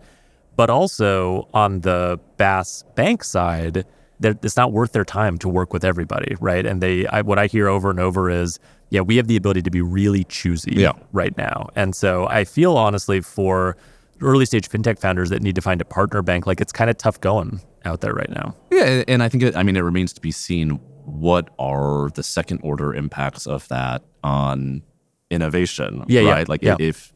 But 0.54 0.70
also 0.70 1.48
on 1.52 1.80
the 1.80 2.20
BaaS 2.36 2.84
bank 2.94 3.24
side, 3.24 3.84
it's 4.22 4.56
not 4.56 4.70
worth 4.70 4.92
their 4.92 5.04
time 5.04 5.36
to 5.38 5.48
work 5.48 5.72
with 5.72 5.84
everybody, 5.84 6.36
right? 6.40 6.64
And 6.64 6.80
they, 6.80 7.08
I, 7.08 7.22
what 7.22 7.40
I 7.40 7.48
hear 7.48 7.66
over 7.66 7.90
and 7.90 7.98
over 7.98 8.30
is, 8.30 8.60
yeah, 8.90 9.00
we 9.00 9.16
have 9.16 9.26
the 9.26 9.36
ability 9.36 9.62
to 9.62 9.70
be 9.70 9.80
really 9.80 10.22
choosy 10.24 10.74
Yeah. 10.76 10.92
right 11.10 11.36
now. 11.36 11.70
And 11.74 11.96
so 11.96 12.28
I 12.28 12.44
feel 12.44 12.76
honestly 12.76 13.20
for 13.20 13.76
early 14.22 14.44
stage 14.46 14.68
fintech 14.68 14.98
founders 14.98 15.30
that 15.30 15.42
need 15.42 15.54
to 15.54 15.60
find 15.60 15.80
a 15.80 15.84
partner 15.84 16.22
bank, 16.22 16.46
like 16.46 16.60
it's 16.60 16.72
kind 16.72 16.88
of 16.90 16.96
tough 16.96 17.20
going 17.20 17.60
out 17.84 18.00
there 18.00 18.12
right 18.12 18.30
now. 18.30 18.56
Yeah, 18.70 19.02
and 19.08 19.22
I 19.22 19.28
think 19.28 19.42
it, 19.42 19.56
I 19.56 19.62
mean 19.62 19.76
it 19.76 19.80
remains 19.80 20.12
to 20.14 20.20
be 20.20 20.30
seen 20.30 20.80
what 21.04 21.50
are 21.58 22.10
the 22.14 22.22
second 22.22 22.60
order 22.62 22.94
impacts 22.94 23.46
of 23.46 23.66
that 23.68 24.02
on 24.22 24.82
innovation. 25.30 26.04
Yeah, 26.08 26.20
yeah, 26.22 26.30
right. 26.32 26.48
Like 26.48 26.62
yeah. 26.62 26.76
if 26.78 27.12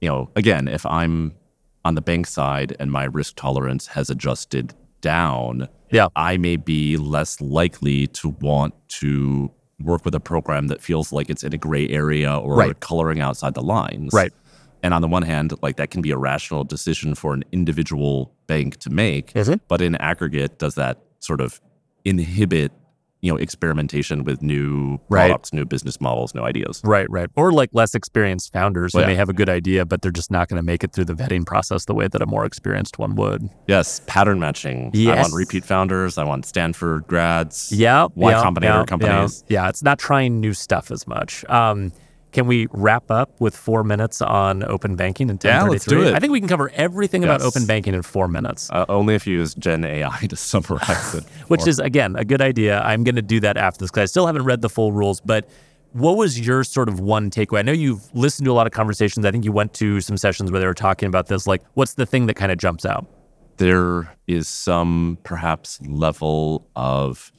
you 0.00 0.08
know, 0.08 0.30
again, 0.36 0.68
if 0.68 0.84
I'm 0.86 1.34
on 1.84 1.94
the 1.94 2.00
bank 2.00 2.26
side 2.26 2.76
and 2.80 2.90
my 2.90 3.04
risk 3.04 3.36
tolerance 3.36 3.86
has 3.88 4.10
adjusted 4.10 4.74
down, 5.00 5.68
Yeah. 5.90 6.08
I 6.16 6.36
may 6.36 6.56
be 6.56 6.96
less 6.96 7.40
likely 7.40 8.06
to 8.08 8.30
want 8.40 8.74
to 9.00 9.50
work 9.80 10.04
with 10.04 10.14
a 10.14 10.20
program 10.20 10.68
that 10.68 10.82
feels 10.82 11.12
like 11.12 11.30
it's 11.30 11.44
in 11.44 11.52
a 11.52 11.58
gray 11.58 11.88
area 11.88 12.34
or 12.36 12.56
Right. 12.56 12.80
coloring 12.80 13.20
outside 13.20 13.54
the 13.54 13.62
lines. 13.62 14.12
Right. 14.12 14.32
And 14.86 14.94
on 14.94 15.02
the 15.02 15.08
one 15.08 15.24
hand, 15.24 15.52
like 15.62 15.78
that 15.78 15.90
can 15.90 16.00
be 16.00 16.12
a 16.12 16.16
rational 16.16 16.62
decision 16.62 17.16
for 17.16 17.34
an 17.34 17.42
individual 17.50 18.32
bank 18.46 18.76
to 18.76 18.88
make. 18.88 19.34
Is 19.34 19.48
it? 19.48 19.60
But 19.66 19.82
in 19.82 19.96
aggregate, 19.96 20.60
does 20.60 20.76
that 20.76 21.00
sort 21.18 21.40
of 21.40 21.60
inhibit, 22.04 22.70
you 23.20 23.32
know, 23.32 23.36
experimentation 23.36 24.22
with 24.22 24.42
new 24.42 25.00
Right. 25.08 25.26
products, 25.26 25.52
new 25.52 25.64
business 25.64 26.00
models, 26.00 26.36
new 26.36 26.42
ideas? 26.42 26.82
Right, 26.84 27.10
right. 27.10 27.28
Or 27.34 27.50
like 27.50 27.70
less 27.72 27.96
experienced 27.96 28.52
founders 28.52 28.92
who 28.92 29.00
yeah. 29.00 29.08
may 29.08 29.16
have 29.16 29.28
a 29.28 29.32
good 29.32 29.48
idea, 29.48 29.84
but 29.84 30.02
they're 30.02 30.12
just 30.12 30.30
not 30.30 30.48
going 30.48 30.58
to 30.58 30.64
make 30.64 30.84
it 30.84 30.92
through 30.92 31.06
the 31.06 31.14
vetting 31.14 31.44
process 31.44 31.86
the 31.86 31.94
way 31.94 32.06
that 32.06 32.22
a 32.22 32.26
more 32.26 32.44
experienced 32.44 32.96
one 32.96 33.16
would. 33.16 33.50
Yes, 33.66 34.02
pattern 34.06 34.38
matching. 34.38 34.92
Yes. 34.94 35.18
I 35.18 35.20
want 35.22 35.34
repeat 35.34 35.64
founders. 35.64 36.16
I 36.16 36.22
want 36.22 36.46
Stanford 36.46 37.08
grads. 37.08 37.72
Yeah. 37.72 38.06
Y 38.14 38.30
yeah, 38.30 38.40
Combinator 38.40 38.62
yeah, 38.62 38.84
companies. 38.84 39.42
Yeah. 39.48 39.64
yeah, 39.64 39.68
it's 39.68 39.82
not 39.82 39.98
trying 39.98 40.38
new 40.38 40.52
stuff 40.52 40.92
as 40.92 41.08
much. 41.08 41.44
Um, 41.46 41.90
can 42.32 42.46
we 42.46 42.66
wrap 42.72 43.10
up 43.10 43.40
with 43.40 43.56
four 43.56 43.82
minutes 43.84 44.20
on 44.20 44.62
open 44.64 44.96
banking 44.96 45.30
and 45.30 45.42
Yeah, 45.42 45.62
let's 45.62 45.84
do 45.84 46.02
it. 46.02 46.14
I 46.14 46.18
think 46.18 46.32
we 46.32 46.40
can 46.40 46.48
cover 46.48 46.70
everything 46.74 47.24
about 47.24 47.40
open 47.40 47.66
banking 47.66 47.94
in 47.94 48.02
four 48.02 48.28
minutes. 48.28 48.68
Uh, 48.70 48.84
only 48.88 49.14
if 49.14 49.26
you 49.26 49.38
use 49.38 49.54
Gen 49.54 49.84
AI 49.84 50.26
to 50.28 50.36
summarize 50.36 51.14
it. 51.14 51.24
which 51.48 51.66
is 51.66 51.78
again 51.78 52.16
a 52.16 52.24
good 52.24 52.42
idea. 52.42 52.80
I'm 52.80 53.04
going 53.04 53.16
to 53.16 53.22
do 53.22 53.40
that 53.40 53.56
after 53.56 53.80
this 53.84 53.90
because 53.90 54.02
I 54.02 54.06
still 54.06 54.26
haven't 54.26 54.44
read 54.44 54.60
the 54.60 54.68
full 54.68 54.92
rules. 54.92 55.20
But 55.20 55.48
what 55.92 56.16
was 56.16 56.38
your 56.38 56.62
sort 56.62 56.88
of 56.88 57.00
one 57.00 57.30
takeaway? 57.30 57.60
I 57.60 57.62
know 57.62 57.72
you've 57.72 58.14
listened 58.14 58.44
to 58.44 58.52
a 58.52 58.54
lot 58.54 58.66
of 58.66 58.72
conversations. 58.72 59.24
I 59.24 59.30
think 59.30 59.44
you 59.44 59.52
went 59.52 59.72
to 59.74 60.00
some 60.00 60.16
sessions 60.16 60.50
where 60.52 60.60
they 60.60 60.66
were 60.66 60.74
talking 60.74 61.06
about 61.06 61.28
this. 61.28 61.46
Like, 61.46 61.62
what's 61.74 61.94
the 61.94 62.04
thing 62.04 62.26
that 62.26 62.34
kind 62.34 62.52
of 62.52 62.58
jumps 62.58 62.84
out? 62.84 63.06
there 63.58 64.14
is 64.26 64.48
some 64.48 65.18
perhaps 65.22 65.80
level 65.86 66.68
of 66.76 67.32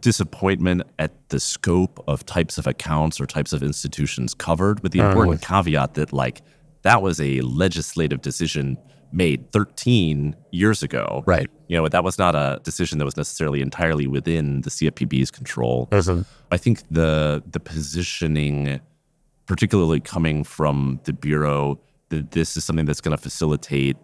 disappointment 0.00 0.82
at 0.98 1.12
the 1.28 1.40
scope 1.40 2.02
of 2.06 2.24
types 2.26 2.58
of 2.58 2.66
accounts 2.66 3.20
or 3.20 3.26
types 3.26 3.52
of 3.52 3.62
institutions 3.62 4.34
covered 4.34 4.82
with 4.82 4.92
the 4.92 5.00
important 5.00 5.42
caveat 5.42 5.94
that 5.94 6.12
like 6.12 6.42
that 6.82 7.02
was 7.02 7.20
a 7.20 7.40
legislative 7.40 8.20
decision 8.20 8.78
made 9.12 9.50
13 9.52 10.36
years 10.50 10.82
ago. 10.82 11.22
Right. 11.26 11.48
you 11.68 11.76
know 11.76 11.88
that 11.88 12.04
was 12.04 12.18
not 12.18 12.34
a 12.34 12.60
decision 12.62 12.98
that 12.98 13.04
was 13.04 13.16
necessarily 13.16 13.60
entirely 13.60 14.06
within 14.06 14.60
the 14.62 14.70
CFPB's 14.70 15.30
control. 15.30 15.88
I 16.50 16.56
think 16.56 16.82
the 16.90 17.42
the 17.50 17.60
positioning, 17.60 18.80
particularly 19.46 20.00
coming 20.00 20.44
from 20.44 21.00
the 21.04 21.12
bureau, 21.12 21.80
that 22.10 22.32
this 22.32 22.56
is 22.56 22.64
something 22.64 22.86
that's 22.86 23.00
going 23.00 23.16
to 23.16 23.22
facilitate 23.22 23.96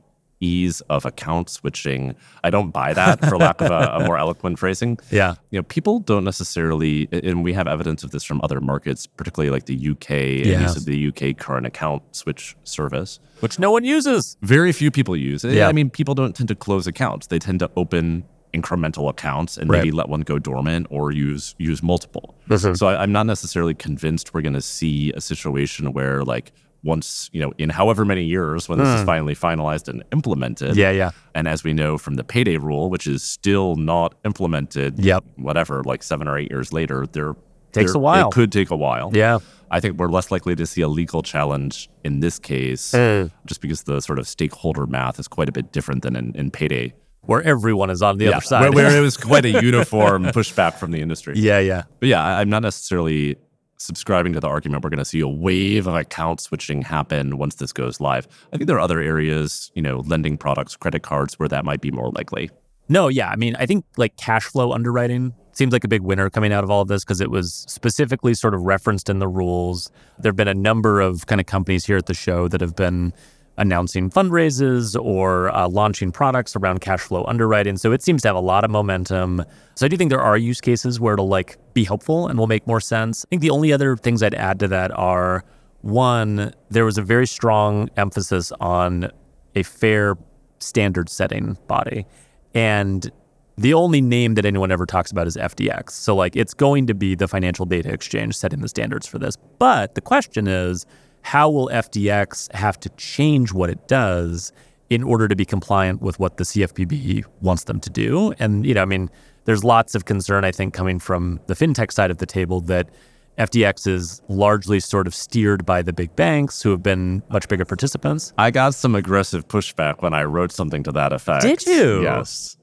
ease 0.43 0.81
of 0.83 1.07
account 1.07 1.49
switching. 1.49 2.15
I 2.45 2.51
don't 2.51 2.71
buy 2.71 2.93
that 2.93 3.25
for 3.29 3.37
lack 3.39 3.61
of 3.61 3.71
a, 3.71 4.03
a, 4.03 4.07
more 4.07 4.19
eloquent 4.19 4.59
phrasing. 4.59 4.99
Yeah. 5.11 5.35
You 5.51 5.59
know, 5.59 5.63
people 5.65 6.01
don't 6.01 6.25
necessarily, 6.25 7.07
and 7.13 7.45
we 7.45 7.53
have 7.53 7.67
evidence 7.67 8.03
of 8.03 8.13
this 8.13 8.25
from 8.25 8.41
other 8.43 8.61
markets, 8.61 9.07
particularly 9.07 9.51
like 9.51 9.67
the 9.67 9.91
UK 9.91 10.11
yeah. 10.11 10.73
and 10.73 10.85
the 10.87 11.09
UK 11.09 11.37
current 11.37 11.67
account 11.67 12.03
switch 12.17 12.57
service, 12.65 13.21
which 13.41 13.59
no 13.59 13.71
one 13.71 13.85
uses. 13.85 14.39
Very 14.41 14.73
few 14.73 14.91
people 14.91 15.15
use. 15.15 15.45
Yeah. 15.45 15.69
I 15.69 15.73
mean, 15.73 15.91
people 15.91 16.15
don't 16.15 16.35
tend 16.35 16.49
to 16.49 16.55
close 16.55 16.87
accounts. 16.87 17.27
They 17.27 17.39
tend 17.39 17.59
to 17.61 17.71
open 17.77 18.25
incremental 18.55 19.09
accounts 19.09 19.57
and 19.57 19.71
right. 19.71 19.79
maybe 19.79 19.91
let 19.91 20.09
one 20.09 20.21
go 20.23 20.39
dormant 20.39 20.87
or 20.91 21.11
use 21.11 21.55
use 21.59 21.83
multiple. 21.83 22.35
Mm-hmm. 22.49 22.75
So 22.75 22.87
I, 22.89 23.03
I'm 23.03 23.13
not 23.13 23.27
necessarily 23.27 23.75
convinced 23.75 24.35
we're 24.35 24.43
going 24.43 24.53
to 24.55 24.63
see 24.63 25.13
a 25.13 25.21
situation 25.21 25.93
where 25.93 26.23
like 26.25 26.53
once, 26.85 27.31
you 27.33 27.41
know, 27.41 27.53
in 27.59 27.71
however 27.71 28.05
many 28.05 28.25
years 28.25 28.69
when 28.69 28.79
this 28.79 28.89
is 28.89 29.01
hmm. 29.01 29.07
finally 29.07 29.35
finalized 29.35 29.89
and 29.89 30.03
implemented. 30.13 30.77
Yeah, 30.77 30.91
yeah. 30.91 31.11
And 31.35 31.47
as 31.47 31.63
we 31.63 31.73
know 31.73 31.99
from 31.99 32.15
the 32.15 32.25
payday 32.25 32.57
rule, 32.57 32.91
which 32.91 33.07
is 33.07 33.23
still 33.23 33.77
not 33.77 34.15
implemented, 34.25 34.99
yep. 34.99 35.25
whatever, 35.37 35.83
like 35.85 36.03
seven 36.03 36.27
or 36.29 36.39
eight 36.39 36.51
years 36.51 36.73
later, 36.73 37.07
there 37.07 37.35
takes 37.73 37.95
a 37.95 37.99
while. 37.99 38.29
It 38.29 38.35
could 38.35 38.53
take 38.53 38.71
a 38.71 38.77
while. 38.77 39.11
Yeah. 39.13 39.39
I 39.71 39.81
think 39.81 39.99
we're 39.99 40.09
less 40.09 40.31
likely 40.31 40.55
to 40.57 40.67
see 40.67 40.83
a 40.83 40.89
legal 40.89 41.23
challenge 41.23 41.89
in 42.05 42.21
this 42.21 42.39
case, 42.39 42.93
mm. 42.93 43.31
just 43.47 43.63
because 43.63 43.85
the 43.85 44.01
sort 44.01 44.19
of 44.19 44.29
stakeholder 44.29 44.87
math 44.87 45.19
is 45.19 45.29
quite 45.29 45.49
a 45.49 45.53
bit 45.53 45.73
different 45.73 46.03
than 46.03 46.15
in, 46.15 46.35
in 46.37 46.51
payday. 46.51 46.93
Where 47.23 47.41
everyone 47.43 47.89
is 47.89 48.03
on 48.03 48.19
the 48.19 48.27
yeah, 48.27 48.31
other 48.33 48.41
side. 48.45 48.61
Where, 48.61 48.73
where 48.73 48.97
it 48.97 49.01
was 49.01 49.17
quite 49.31 49.45
a 49.45 49.63
uniform 49.63 50.25
pushback 50.25 50.75
from 50.75 50.91
the 50.91 51.01
industry. 51.01 51.35
Yeah, 51.39 51.61
yeah. 51.61 51.85
But 52.01 52.09
yeah, 52.09 52.23
I'm 52.23 52.51
not 52.51 52.63
necessarily 52.63 53.37
subscribing 53.83 54.33
to 54.33 54.41
the 54.41 54.49
argument 54.49 54.85
we're 54.85 54.91
going 54.91 54.99
to 54.99 55.05
see 55.05 55.21
a 55.21 55.29
wave 55.29 55.87
of 55.87 55.95
account 55.95 56.41
switching 56.41 56.83
happen 56.83 57.39
once 57.39 57.57
this 57.57 57.73
goes 57.73 58.01
live. 58.01 58.27
I 58.53 58.57
think 58.57 58.67
there 58.69 58.77
are 58.77 58.81
other 58.81 59.01
areas, 59.01 59.71
you 59.75 59.83
know, 59.83 60.01
lending 60.07 60.37
products, 60.37 60.77
credit 60.77 61.03
cards, 61.03 61.39
where 61.39 61.49
that 61.49 61.65
might 61.65 61.81
be 61.81 61.91
more 61.91 62.11
likely. 62.11 62.51
No, 62.89 63.09
yeah. 63.09 63.29
I 63.29 63.37
mean, 63.37 63.57
I 63.57 63.67
think 63.67 63.85
like 63.97 64.17
cash 64.17 64.45
flow 64.45 64.73
underwriting 64.73 65.35
seems 65.53 65.73
like 65.73 65.85
a 65.85 65.89
big 65.89 66.03
winner 66.03 66.31
coming 66.31 66.53
out 66.53 66.65
of 66.65 66.71
all 66.71 66.83
of 66.83 66.89
this 66.89 67.05
because 67.05 67.21
it 67.21 67.31
was 67.31 67.65
specifically 67.69 68.35
sort 68.35 68.55
of 68.55 68.63
referenced 68.63 69.09
in 69.09 69.19
the 69.19 69.29
rules. 69.29 69.91
There 70.19 70.31
have 70.31 70.37
been 70.37 70.49
a 70.49 70.55
number 70.55 71.01
of 71.01 71.27
kind 71.27 71.41
of 71.41 71.47
companies 71.47 71.85
here 71.87 71.97
at 71.97 72.07
the 72.07 72.15
show 72.15 72.49
that 72.49 72.61
have 72.61 72.75
been 72.75 73.13
announcing 73.59 74.11
fundraisers 74.11 75.01
or 75.01 75.55
uh, 75.55 75.69
launching 75.69 76.11
products 76.11 76.57
around 76.57 76.81
cash 76.81 77.01
flow 77.01 77.25
underwriting. 77.25 77.77
So 77.77 77.93
it 77.93 78.03
seems 78.03 78.23
to 78.23 78.29
have 78.29 78.37
a 78.37 78.41
lot 78.41 78.65
of 78.65 78.71
momentum. 78.71 79.45
So 79.75 79.87
I 79.87 79.89
do 79.89 79.97
think 79.97 80.11
there 80.11 80.23
are 80.23 80.37
use 80.37 80.61
cases 80.61 80.99
where 80.99 81.15
it'll 81.15 81.29
like 81.29 81.59
be 81.75 81.85
helpful 81.85 82.29
and 82.29 82.39
will 82.39 82.47
make 82.47 82.67
more 82.67 82.81
sense. 82.81 83.25
I 83.25 83.29
think 83.29 83.43
the 83.43 83.51
only 83.51 83.73
other 83.73 83.97
things 83.97 84.23
I'd 84.23 84.35
add 84.35 84.59
to 84.61 84.69
that 84.69 84.91
are 84.93 85.45
one, 85.83 86.53
there 86.71 86.85
was 86.85 86.97
a 86.97 87.03
very 87.03 87.27
strong 87.27 87.91
emphasis 87.97 88.53
on 88.61 89.11
a 89.55 89.63
fair 89.63 90.17
standard 90.61 91.09
setting 91.09 91.59
body. 91.67 92.07
And 92.55 93.11
the 93.59 93.75
only 93.75 94.01
name 94.01 94.35
that 94.35 94.47
anyone 94.47 94.73
ever 94.73 94.87
talks 94.87 95.11
about 95.11 95.27
is 95.27 95.37
FDX. 95.37 95.91
So 95.91 96.17
like 96.17 96.37
it's 96.37 96.55
going 96.55 96.87
to 96.87 96.95
be 96.95 97.15
the 97.15 97.29
financial 97.29 97.67
data 97.67 97.93
exchange 97.93 98.37
setting 98.37 98.61
the 98.61 98.69
standards 98.69 99.07
for 99.07 99.19
this. 99.19 99.37
But 99.59 99.95
the 99.95 100.01
question 100.01 100.47
is, 100.49 100.87
how 101.23 101.49
will 101.49 101.69
FDX 101.69 102.53
have 102.55 102.79
to 102.81 102.89
change 102.91 103.53
what 103.53 103.71
it 103.71 103.89
does 103.89 104.53
in 104.91 105.03
order 105.03 105.27
to 105.29 105.35
be 105.35 105.45
compliant 105.45 106.03
with 106.03 106.19
what 106.19 106.37
the 106.37 106.45
CFPB 106.45 107.25
wants 107.41 107.65
them 107.65 107.81
to 107.81 107.91
do? 107.91 108.35
And, 108.39 108.67
you 108.67 108.75
know, 108.75 108.83
I 108.83 108.87
mean, 108.87 109.11
there's 109.45 109.65
lots 109.65 109.95
of 109.95 110.05
concern, 110.05 110.45
I 110.45 110.53
think, 110.53 110.75
coming 110.75 110.99
from 110.99 111.41
the 111.47 111.55
fintech 111.55 111.93
side 111.93 112.11
of 112.11 112.19
the 112.19 112.27
table 112.27 112.61
that 112.63 112.91
FDX 113.39 113.87
is 113.87 114.21
largely 114.29 114.79
sort 114.79 115.07
of 115.07 115.15
steered 115.15 115.65
by 115.65 115.83
the 115.83 115.93
big 115.93 116.15
banks 116.17 116.63
who 116.63 116.71
have 116.71 116.83
been 116.83 117.23
much 117.31 117.49
bigger 117.49 117.65
participants. 117.65 118.33
I 118.37 118.51
got 118.51 118.75
some 118.75 118.95
aggressive 118.95 119.49
pushback 119.49 120.03
when 120.03 120.13
I 120.13 120.25
wrote 120.25 120.53
something 120.53 120.83
to 120.83 120.93
that 120.93 121.13
effect. 121.13 121.43
Did 121.43 121.65
you? 121.67 122.03
Yes. 122.03 122.57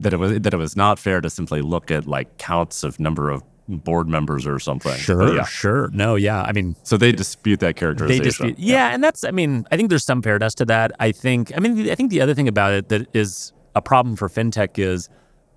That 0.00 0.12
it 0.12 0.18
was 0.18 0.38
that 0.40 0.52
it 0.52 0.56
was 0.58 0.76
not 0.76 0.98
fair 0.98 1.22
to 1.22 1.30
simply 1.30 1.62
look 1.62 1.90
at 1.90 2.06
like 2.06 2.36
counts 2.36 2.84
of 2.84 3.00
number 3.00 3.30
of 3.30 3.42
board 3.68 4.08
members 4.08 4.46
or 4.46 4.58
something. 4.58 4.96
Sure, 4.96 5.34
yeah. 5.34 5.44
sure. 5.44 5.88
No, 5.92 6.14
yeah. 6.14 6.42
I 6.42 6.52
mean, 6.52 6.76
so 6.82 6.96
they 6.96 7.12
dispute 7.12 7.60
that 7.60 7.76
characterization. 7.76 8.22
They 8.22 8.28
dispute, 8.28 8.58
yeah, 8.58 8.88
yeah, 8.88 8.94
and 8.94 9.02
that's. 9.02 9.24
I 9.24 9.30
mean, 9.30 9.66
I 9.70 9.76
think 9.76 9.88
there's 9.88 10.04
some 10.04 10.22
fairness 10.22 10.54
to 10.56 10.64
that. 10.66 10.92
I 11.00 11.12
think. 11.12 11.52
I 11.56 11.60
mean, 11.60 11.90
I 11.90 11.94
think 11.94 12.10
the 12.10 12.20
other 12.20 12.34
thing 12.34 12.48
about 12.48 12.72
it 12.72 12.88
that 12.88 13.08
is 13.14 13.52
a 13.74 13.82
problem 13.82 14.16
for 14.16 14.28
fintech 14.28 14.78
is 14.78 15.08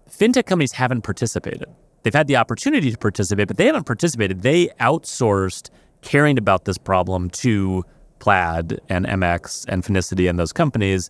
fintech 0.09 0.45
companies 0.45 0.73
haven't 0.73 1.01
participated. 1.01 1.65
They've 2.03 2.13
had 2.13 2.27
the 2.27 2.37
opportunity 2.37 2.91
to 2.91 2.97
participate, 2.97 3.47
but 3.47 3.57
they 3.57 3.65
haven't 3.65 3.85
participated. 3.85 4.41
They 4.41 4.67
outsourced 4.79 5.69
caring 6.01 6.37
about 6.37 6.65
this 6.65 6.77
problem 6.77 7.29
to 7.29 7.83
Plaid 8.19 8.79
and 8.89 9.05
MX 9.05 9.65
and 9.67 9.83
Finicity 9.83 10.29
and 10.29 10.39
those 10.39 10.53
companies 10.53 11.09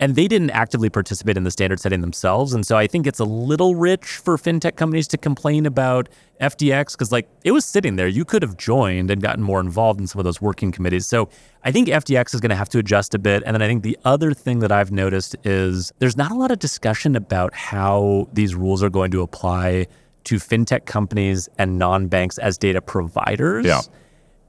and 0.00 0.14
they 0.14 0.28
didn't 0.28 0.50
actively 0.50 0.88
participate 0.88 1.36
in 1.36 1.44
the 1.44 1.50
standard 1.50 1.80
setting 1.80 2.00
themselves. 2.00 2.52
And 2.52 2.64
so 2.64 2.76
I 2.76 2.86
think 2.86 3.06
it's 3.06 3.18
a 3.18 3.24
little 3.24 3.74
rich 3.74 4.04
for 4.04 4.36
fintech 4.36 4.76
companies 4.76 5.08
to 5.08 5.18
complain 5.18 5.66
about 5.66 6.08
FDX 6.40 6.92
because, 6.92 7.10
like, 7.10 7.28
it 7.42 7.50
was 7.50 7.64
sitting 7.64 7.96
there. 7.96 8.06
You 8.06 8.24
could 8.24 8.42
have 8.42 8.56
joined 8.56 9.10
and 9.10 9.20
gotten 9.20 9.42
more 9.42 9.60
involved 9.60 10.00
in 10.00 10.06
some 10.06 10.20
of 10.20 10.24
those 10.24 10.40
working 10.40 10.70
committees. 10.70 11.06
So 11.06 11.28
I 11.64 11.72
think 11.72 11.88
FDX 11.88 12.34
is 12.34 12.40
going 12.40 12.50
to 12.50 12.56
have 12.56 12.68
to 12.70 12.78
adjust 12.78 13.14
a 13.14 13.18
bit. 13.18 13.42
And 13.44 13.54
then 13.54 13.62
I 13.62 13.66
think 13.66 13.82
the 13.82 13.98
other 14.04 14.32
thing 14.32 14.60
that 14.60 14.70
I've 14.70 14.92
noticed 14.92 15.34
is 15.44 15.92
there's 15.98 16.16
not 16.16 16.30
a 16.30 16.34
lot 16.34 16.52
of 16.52 16.60
discussion 16.60 17.16
about 17.16 17.54
how 17.54 18.28
these 18.32 18.54
rules 18.54 18.82
are 18.84 18.90
going 18.90 19.10
to 19.10 19.22
apply 19.22 19.88
to 20.24 20.36
fintech 20.36 20.86
companies 20.86 21.48
and 21.58 21.78
non 21.78 22.06
banks 22.06 22.38
as 22.38 22.56
data 22.56 22.80
providers. 22.80 23.66
Yeah. 23.66 23.80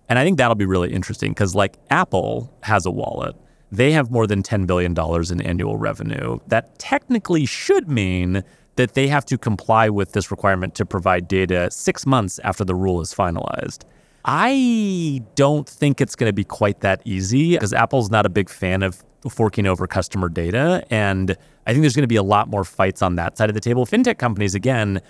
And 0.09 0.19
I 0.19 0.23
think 0.23 0.37
that'll 0.37 0.55
be 0.55 0.65
really 0.65 0.91
interesting 0.91 1.31
because, 1.31 1.55
like, 1.55 1.77
Apple 1.89 2.53
has 2.61 2.85
a 2.85 2.91
wallet 2.91 3.35
they 3.71 3.91
have 3.91 4.11
more 4.11 4.27
than 4.27 4.43
$10 4.43 4.65
billion 4.65 4.95
in 5.31 5.41
annual 5.41 5.77
revenue. 5.77 6.39
That 6.47 6.77
technically 6.79 7.45
should 7.45 7.89
mean 7.89 8.43
that 8.75 8.93
they 8.93 9.07
have 9.07 9.25
to 9.25 9.37
comply 9.37 9.89
with 9.89 10.13
this 10.13 10.31
requirement 10.31 10.73
to 10.75 10.85
provide 10.85 11.27
data 11.27 11.69
six 11.69 12.05
months 12.05 12.39
after 12.43 12.63
the 12.63 12.75
rule 12.75 13.01
is 13.01 13.13
finalized. 13.13 13.83
I 14.25 15.21
don't 15.35 15.67
think 15.67 16.01
it's 16.01 16.15
going 16.15 16.29
to 16.29 16.33
be 16.33 16.43
quite 16.43 16.81
that 16.81 17.01
easy 17.05 17.53
because 17.53 17.73
Apple's 17.73 18.09
not 18.09 18.25
a 18.25 18.29
big 18.29 18.49
fan 18.49 18.83
of 18.83 19.03
forking 19.29 19.67
over 19.67 19.85
customer 19.87 20.29
data. 20.29 20.83
And 20.89 21.35
I 21.67 21.71
think 21.71 21.81
there's 21.81 21.95
going 21.95 22.03
to 22.03 22.07
be 22.07 22.15
a 22.15 22.23
lot 22.23 22.47
more 22.47 22.63
fights 22.63 23.01
on 23.01 23.15
that 23.15 23.37
side 23.37 23.49
of 23.49 23.53
the 23.53 23.59
table. 23.59 23.85
FinTech 23.85 24.17
companies, 24.17 24.55
again, 24.55 25.01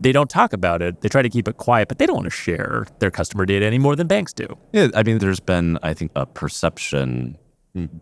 they 0.00 0.12
don't 0.12 0.30
talk 0.30 0.52
about 0.52 0.80
it. 0.80 1.00
They 1.00 1.08
try 1.08 1.22
to 1.22 1.28
keep 1.28 1.48
it 1.48 1.56
quiet, 1.56 1.88
but 1.88 1.98
they 1.98 2.06
don't 2.06 2.16
want 2.16 2.26
to 2.26 2.30
share 2.30 2.86
their 2.98 3.10
customer 3.10 3.44
data 3.44 3.66
any 3.66 3.78
more 3.78 3.96
than 3.96 4.06
banks 4.06 4.32
do. 4.32 4.46
Yeah, 4.72 4.88
I 4.94 5.02
mean, 5.02 5.18
there's 5.18 5.40
been, 5.40 5.78
I 5.82 5.92
think, 5.92 6.12
a 6.14 6.24
perception 6.24 7.36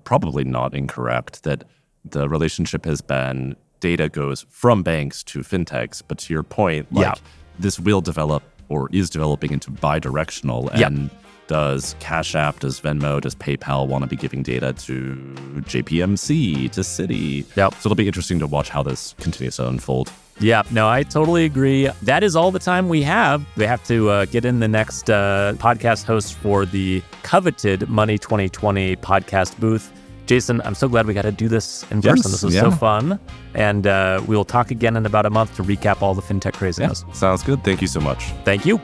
probably 0.05 0.45
not 0.45 0.75
incorrect 0.75 1.43
that 1.43 1.65
the 2.05 2.29
relationship 2.29 2.85
has 2.85 3.01
been 3.01 3.57
data 3.81 4.09
goes 4.09 4.47
from 4.49 4.83
banks 4.83 5.23
to 5.25 5.41
fintechs. 5.41 6.03
But 6.07 6.19
to 6.19 6.33
your 6.33 6.43
point, 6.43 6.93
like 6.93 7.07
yeah. 7.07 7.15
this 7.59 7.79
will 7.79 8.01
develop 8.01 8.43
or 8.69 8.89
is 8.93 9.11
developing 9.11 9.53
into 9.53 9.71
bi-directional 9.71 10.71
and 10.71 11.11
does 11.47 11.95
Cash 12.01 12.35
App, 12.35 12.59
does 12.59 12.81
Venmo, 12.81 13.21
does 13.21 13.35
PayPal 13.35 13.87
want 13.87 14.03
to 14.03 14.09
be 14.09 14.17
giving 14.17 14.43
data 14.43 14.73
to 14.73 15.15
JPMC, 15.61 16.71
to 16.73 16.81
Citi? 16.81 17.45
Yep. 17.57 17.75
So 17.75 17.87
it'll 17.87 17.95
be 17.95 18.09
interesting 18.09 18.39
to 18.41 18.47
watch 18.47 18.69
how 18.69 18.83
this 18.83 19.15
continues 19.21 19.57
to 19.57 19.69
unfold. 19.69 20.11
Yeah, 20.39 20.63
no, 20.71 20.89
I 20.89 21.03
totally 21.03 21.45
agree. 21.45 21.89
That 22.03 22.23
is 22.23 22.37
all 22.37 22.51
the 22.51 22.59
time 22.59 22.89
we 22.89 23.03
have. 23.03 23.45
We 23.57 23.65
have 23.65 23.83
to 23.85 24.11
uh, 24.11 24.25
get 24.27 24.45
in 24.45 24.61
the 24.61 24.69
next 24.69 25.09
uh, 25.09 25.55
podcast 25.57 26.05
host 26.05 26.35
for 26.35 26.67
the 26.67 27.03
coveted 27.23 27.89
Money 27.89 28.19
2020 28.19 28.97
podcast 28.97 29.59
booth. 29.59 29.93
Jason, 30.27 30.61
I'm 30.63 30.75
so 30.75 30.89
glad 30.89 31.07
we 31.07 31.15
got 31.15 31.23
to 31.23 31.33
do 31.33 31.49
this 31.49 31.85
in 31.91 32.01
yes, 32.03 32.17
person. 32.17 32.33
This 32.33 32.43
was 32.43 32.55
yeah. 32.55 32.63
so 32.63 32.71
fun. 32.71 33.19
And 33.55 33.87
uh, 33.87 34.23
we 34.27 34.37
will 34.37 34.45
talk 34.45 34.71
again 34.71 34.97
in 34.97 35.07
about 35.07 35.25
a 35.25 35.31
month 35.31 35.55
to 35.57 35.63
recap 35.63 36.03
all 36.03 36.15
the 36.15 36.23
fintech 36.23 36.55
craziness. 36.55 37.05
Yeah, 37.07 37.15
sounds 37.15 37.43
good. 37.43 37.63
Thank 37.65 37.81
you 37.81 37.89
so 37.89 38.01
much. 38.01 38.25
Thank 38.45 38.67
you. 38.67 38.79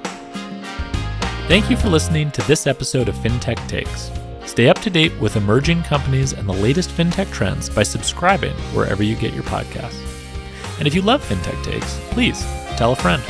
Thank 1.49 1.69
you 1.69 1.77
for 1.77 1.89
listening 1.89 2.31
to 2.31 2.43
this 2.43 2.67
episode 2.67 3.09
of 3.09 3.17
FinTech 3.17 3.69
Takes. 3.69 4.11
Stay 4.47 4.69
up 4.69 4.79
to 4.81 4.91
date 4.91 5.13
with 5.21 5.37
emerging 5.37 5.83
companies 5.83 6.33
and 6.33 6.49
the 6.49 6.53
latest 6.53 6.91
fintech 6.91 7.31
trends 7.33 7.69
by 7.69 7.83
subscribing 7.83 8.55
wherever 8.75 9.03
you 9.03 9.17
get 9.17 9.35
your 9.35 9.43
podcasts. 9.45 10.12
And 10.83 10.89
if 10.89 10.97
you 10.97 11.03
love 11.03 11.25
FinTech 11.25 11.63
Takes, 11.63 11.97
please 12.11 12.43
tell 12.77 12.91
a 12.91 12.97
friend. 12.97 13.23